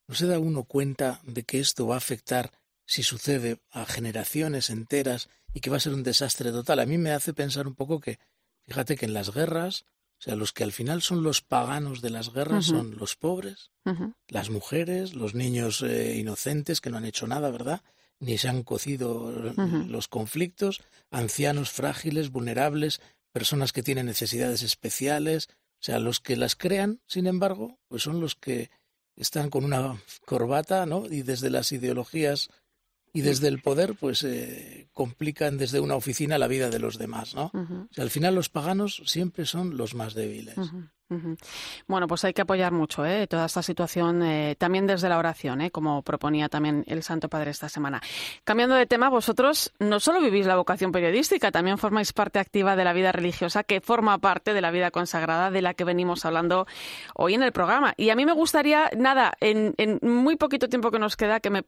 [0.08, 2.52] ¿no se da uno cuenta de que esto va a afectar
[2.86, 6.80] si sucede a generaciones enteras y que va a ser un desastre total.
[6.80, 8.20] A mí me hace pensar un poco que,
[8.64, 9.86] fíjate que en las guerras,
[10.20, 13.72] o sea, los que al final son los paganos de las guerras son los pobres,
[14.28, 17.82] las mujeres, los niños eh, inocentes que no han hecho nada, ¿verdad?
[18.22, 19.32] Ni se han cocido
[19.88, 23.02] los conflictos, ancianos frágiles, vulnerables,
[23.34, 25.50] personas que tienen necesidades especiales.
[25.50, 28.70] O sea, los que las crean, sin embargo, pues son los que
[29.16, 31.08] están con una corbata, ¿no?
[31.08, 32.50] Y desde las ideologías
[33.14, 37.36] y desde el poder pues eh, complican desde una oficina la vida de los demás,
[37.36, 37.52] ¿no?
[37.98, 40.56] al final los paganos siempre son los más débiles.
[41.88, 43.28] Bueno, pues hay que apoyar mucho ¿eh?
[43.28, 45.72] toda esta situación, eh, también desde la oración, ¿eh?
[45.72, 48.02] como proponía también el Santo Padre esta semana.
[48.44, 52.86] Cambiando de tema, vosotros no solo vivís la vocación periodística, también formáis parte activa de
[52.86, 56.66] la vida religiosa, que forma parte de la vida consagrada de la que venimos hablando
[57.14, 57.94] hoy en el programa.
[57.98, 61.50] Y a mí me gustaría, nada, en, en muy poquito tiempo que nos queda, que
[61.50, 61.66] me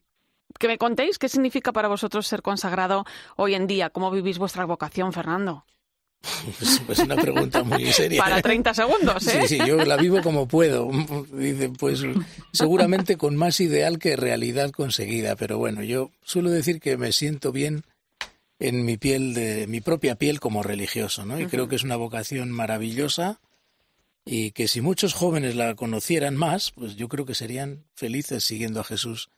[0.59, 4.65] que me contéis qué significa para vosotros ser consagrado hoy en día, cómo vivís vuestra
[4.65, 5.65] vocación, Fernando.
[6.57, 8.23] Pues, pues una pregunta muy seria.
[8.23, 9.41] Para 30 segundos, ¿eh?
[9.41, 10.89] Sí, sí, yo la vivo como puedo.
[11.33, 12.01] Dice, pues
[12.53, 17.51] seguramente con más ideal que realidad conseguida, pero bueno, yo suelo decir que me siento
[17.51, 17.83] bien
[18.59, 21.39] en mi piel de mi propia piel como religioso, ¿no?
[21.39, 23.41] Y creo que es una vocación maravillosa
[24.23, 28.79] y que si muchos jóvenes la conocieran más, pues yo creo que serían felices siguiendo
[28.79, 29.29] a Jesús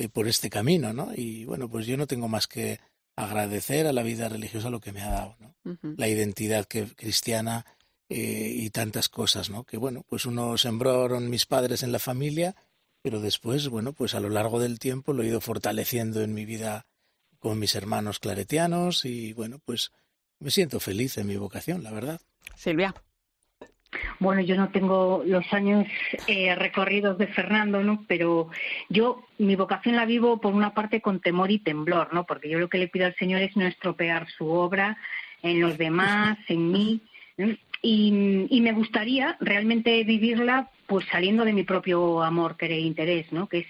[0.00, 1.12] eh, por este camino, ¿no?
[1.14, 2.80] Y bueno, pues yo no tengo más que
[3.16, 5.54] agradecer a la vida religiosa lo que me ha dado, ¿no?
[5.98, 7.66] La identidad que, cristiana
[8.08, 9.64] eh, y tantas cosas, ¿no?
[9.64, 12.56] Que bueno, pues uno sembraron mis padres en la familia,
[13.02, 16.46] pero después, bueno, pues a lo largo del tiempo lo he ido fortaleciendo en mi
[16.46, 16.86] vida
[17.38, 19.92] con mis hermanos claretianos y bueno, pues
[20.38, 22.22] me siento feliz en mi vocación, la verdad.
[22.56, 22.94] Silvia.
[24.20, 25.86] Bueno, yo no tengo los años
[26.26, 28.04] eh, recorridos de Fernando, ¿no?
[28.06, 28.50] Pero
[28.90, 32.24] yo mi vocación la vivo por una parte con temor y temblor, ¿no?
[32.26, 34.98] Porque yo lo que le pido al Señor es no estropear su obra
[35.42, 37.00] en los demás, en mí.
[37.82, 43.48] Y, me gustaría realmente vivirla pues saliendo de mi propio amor, querer interés, ¿no?
[43.48, 43.66] Que es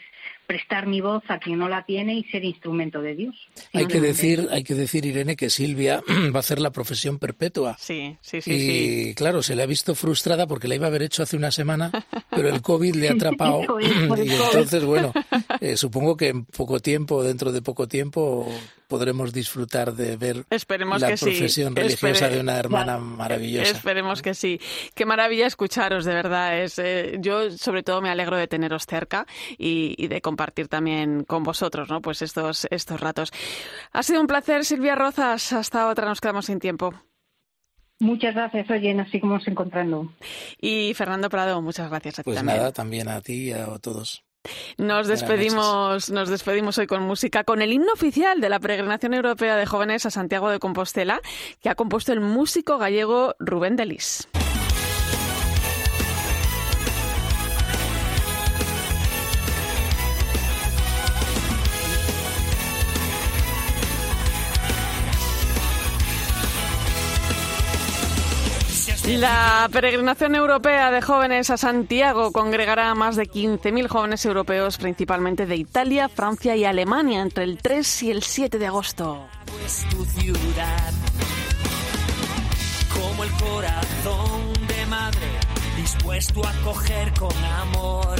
[0.51, 3.37] prestar mi voz a quien no la tiene y ser instrumento de Dios.
[3.73, 6.03] Hay que decir, hay que decir, Irene, que Silvia
[6.35, 7.77] va a hacer la profesión perpetua.
[7.79, 8.51] Sí, sí, sí.
[8.51, 11.53] Y claro, se le ha visto frustrada porque la iba a haber hecho hace una
[11.53, 11.93] semana,
[12.31, 13.81] pero el COVID le ha atrapado.
[13.81, 15.13] y entonces, bueno,
[15.61, 18.49] eh, supongo que en poco tiempo, dentro de poco tiempo,
[18.89, 21.81] podremos disfrutar de ver Esperemos la que profesión sí.
[21.81, 22.35] religiosa Espere...
[22.35, 23.71] de una hermana maravillosa.
[23.71, 24.61] Esperemos que sí.
[24.95, 26.61] Qué maravilla escucharos, de verdad.
[26.61, 31.24] Es, eh, yo, sobre todo, me alegro de teneros cerca y, y de compartir también
[31.24, 32.01] con vosotros, ¿no?
[32.01, 33.32] Pues estos, estos ratos.
[33.93, 35.53] Ha sido un placer, Silvia Rozas.
[35.53, 36.95] Hasta otra, nos quedamos sin tiempo.
[37.99, 40.11] Muchas gracias, oye, nos seguimos encontrando.
[40.59, 42.57] Y Fernando Prado, muchas gracias a ti pues también.
[42.57, 44.24] nada, también a ti y a todos.
[44.78, 49.57] Nos despedimos, nos despedimos hoy con música, con el himno oficial de la Peregrinación Europea
[49.57, 51.20] de Jóvenes a Santiago de Compostela,
[51.61, 54.28] que ha compuesto el músico gallego Rubén Delis.
[69.19, 75.47] La peregrinación europea de jóvenes a Santiago congregará a más de 15.000 jóvenes europeos, principalmente
[75.47, 79.27] de Italia, Francia y Alemania, entre el 3 y el 7 de agosto.
[79.47, 79.87] Pues
[82.95, 85.27] como el corazón de madre,
[85.77, 88.17] dispuesto a acoger con amor.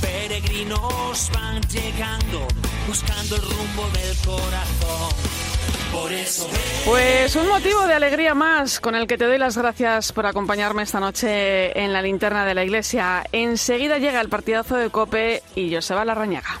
[0.00, 2.48] Peregrinos van llegando,
[2.88, 5.51] buscando el rumbo del corazón.
[6.84, 10.82] Pues un motivo de alegría más con el que te doy las gracias por acompañarme
[10.82, 13.24] esta noche en la linterna de la iglesia.
[13.32, 16.60] Enseguida llega el partidazo de Cope y Joseba Larrañaga.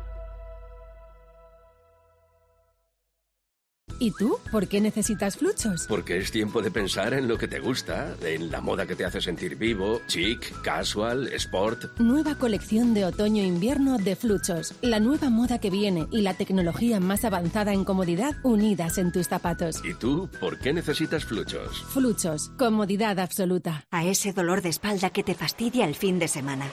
[4.01, 4.39] ¿Y tú?
[4.51, 5.85] ¿Por qué necesitas fluchos?
[5.87, 9.05] Porque es tiempo de pensar en lo que te gusta, en la moda que te
[9.05, 11.99] hace sentir vivo, chic, casual, sport.
[11.99, 14.73] Nueva colección de otoño-invierno de fluchos.
[14.81, 19.27] La nueva moda que viene y la tecnología más avanzada en comodidad unidas en tus
[19.27, 19.83] zapatos.
[19.85, 20.27] ¿Y tú?
[20.39, 21.83] ¿Por qué necesitas fluchos?
[21.89, 22.49] Fluchos.
[22.57, 23.85] Comodidad absoluta.
[23.91, 26.65] A ese dolor de espalda que te fastidia el fin de semana.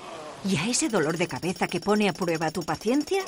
[0.48, 3.22] ¿Y a ese dolor de cabeza que pone a prueba tu paciencia?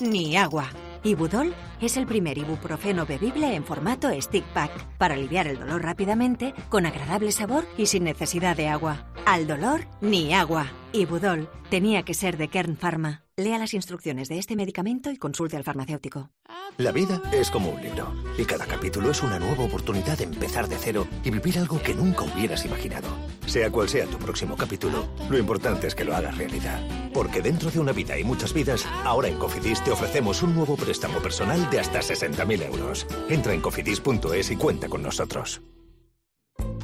[0.00, 0.72] Ni agua.
[1.04, 6.54] Ibudol es el primer ibuprofeno bebible en formato stick pack para aliviar el dolor rápidamente,
[6.70, 9.06] con agradable sabor y sin necesidad de agua.
[9.26, 10.66] Al dolor, ni agua.
[10.94, 13.24] Ibudol tenía que ser de Kern Pharma.
[13.36, 16.30] Lea las instrucciones de este medicamento y consulte al farmacéutico.
[16.78, 20.68] La vida es como un libro y cada capítulo es una nueva oportunidad de empezar
[20.68, 23.08] de cero y vivir algo que nunca hubieras imaginado.
[23.44, 26.80] Sea cual sea tu próximo capítulo, lo importante es que lo hagas realidad.
[27.12, 30.76] Porque dentro de una vida y muchas vidas, ahora en Cofidis te ofrecemos un nuevo
[30.76, 33.04] préstamo personal de hasta 60.000 euros.
[33.28, 35.60] Entra en cofidis.es y cuenta con nosotros.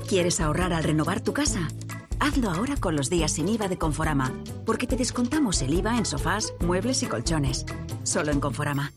[0.08, 1.68] ¿Quieres ahorrar al renovar tu casa?
[2.20, 4.30] Hazlo ahora con los días sin IVA de Conforama,
[4.66, 7.64] porque te descontamos el IVA en sofás, muebles y colchones.
[8.02, 8.92] Solo en Conforama.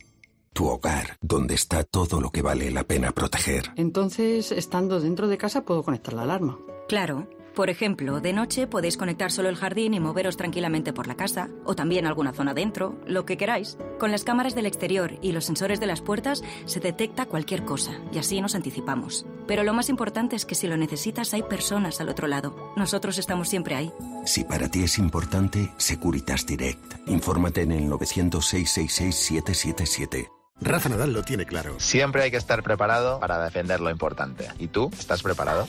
[0.52, 3.72] Tu hogar, donde está todo lo que vale la pena proteger.
[3.78, 6.60] Entonces, estando dentro de casa, puedo conectar la alarma.
[6.90, 7.28] Claro.
[7.56, 11.50] Por ejemplo, de noche podéis conectar solo el jardín y moveros tranquilamente por la casa,
[11.66, 13.78] o también alguna zona dentro, lo que queráis.
[14.00, 17.92] Con las cámaras del exterior y los sensores de las puertas se detecta cualquier cosa,
[18.12, 19.28] y así nos anticipamos.
[19.46, 22.74] Pero lo más importante es que si lo necesitas hay personas al otro lado.
[22.76, 23.94] Nosotros estamos siempre ahí.
[24.26, 27.08] Si para ti es importante, Securitas Direct.
[27.08, 30.28] Infórmate en el 900-666-777.
[30.60, 31.80] Rafa Nadal lo tiene claro.
[31.80, 34.48] Siempre hay que estar preparado para defender lo importante.
[34.58, 34.90] ¿Y tú?
[34.98, 35.68] ¿Estás preparado?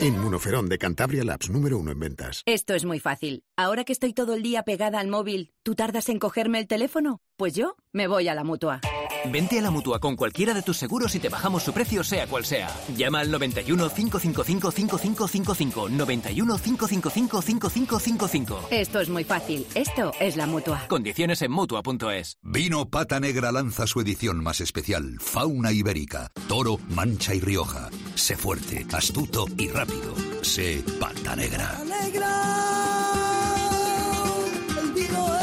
[0.00, 2.42] Inmunoferón de Cantabria Labs, número uno en ventas.
[2.44, 3.44] Esto es muy fácil.
[3.56, 7.20] Ahora que estoy todo el día pegada al móvil, ¿tú tardas en cogerme el teléfono?
[7.36, 8.80] Pues yo me voy a la mutua.
[9.30, 12.26] Vente a la mutua con cualquiera de tus seguros y te bajamos su precio, sea
[12.26, 12.68] cual sea.
[12.96, 15.88] Llama al 91 555 5555.
[15.88, 18.68] 91 555 5555.
[18.70, 19.66] Esto es muy fácil.
[19.74, 20.86] Esto es la mutua.
[20.88, 22.38] Condiciones en mutua.es.
[22.42, 26.30] Vino Pata Negra lanza su edición más especial: Fauna Ibérica.
[26.48, 27.90] Toro, Mancha y Rioja.
[28.14, 30.14] Sé fuerte, astuto y rápido.
[30.42, 31.80] Sé Pata Negra.
[31.84, 32.82] Negra
[34.80, 35.41] el vino es...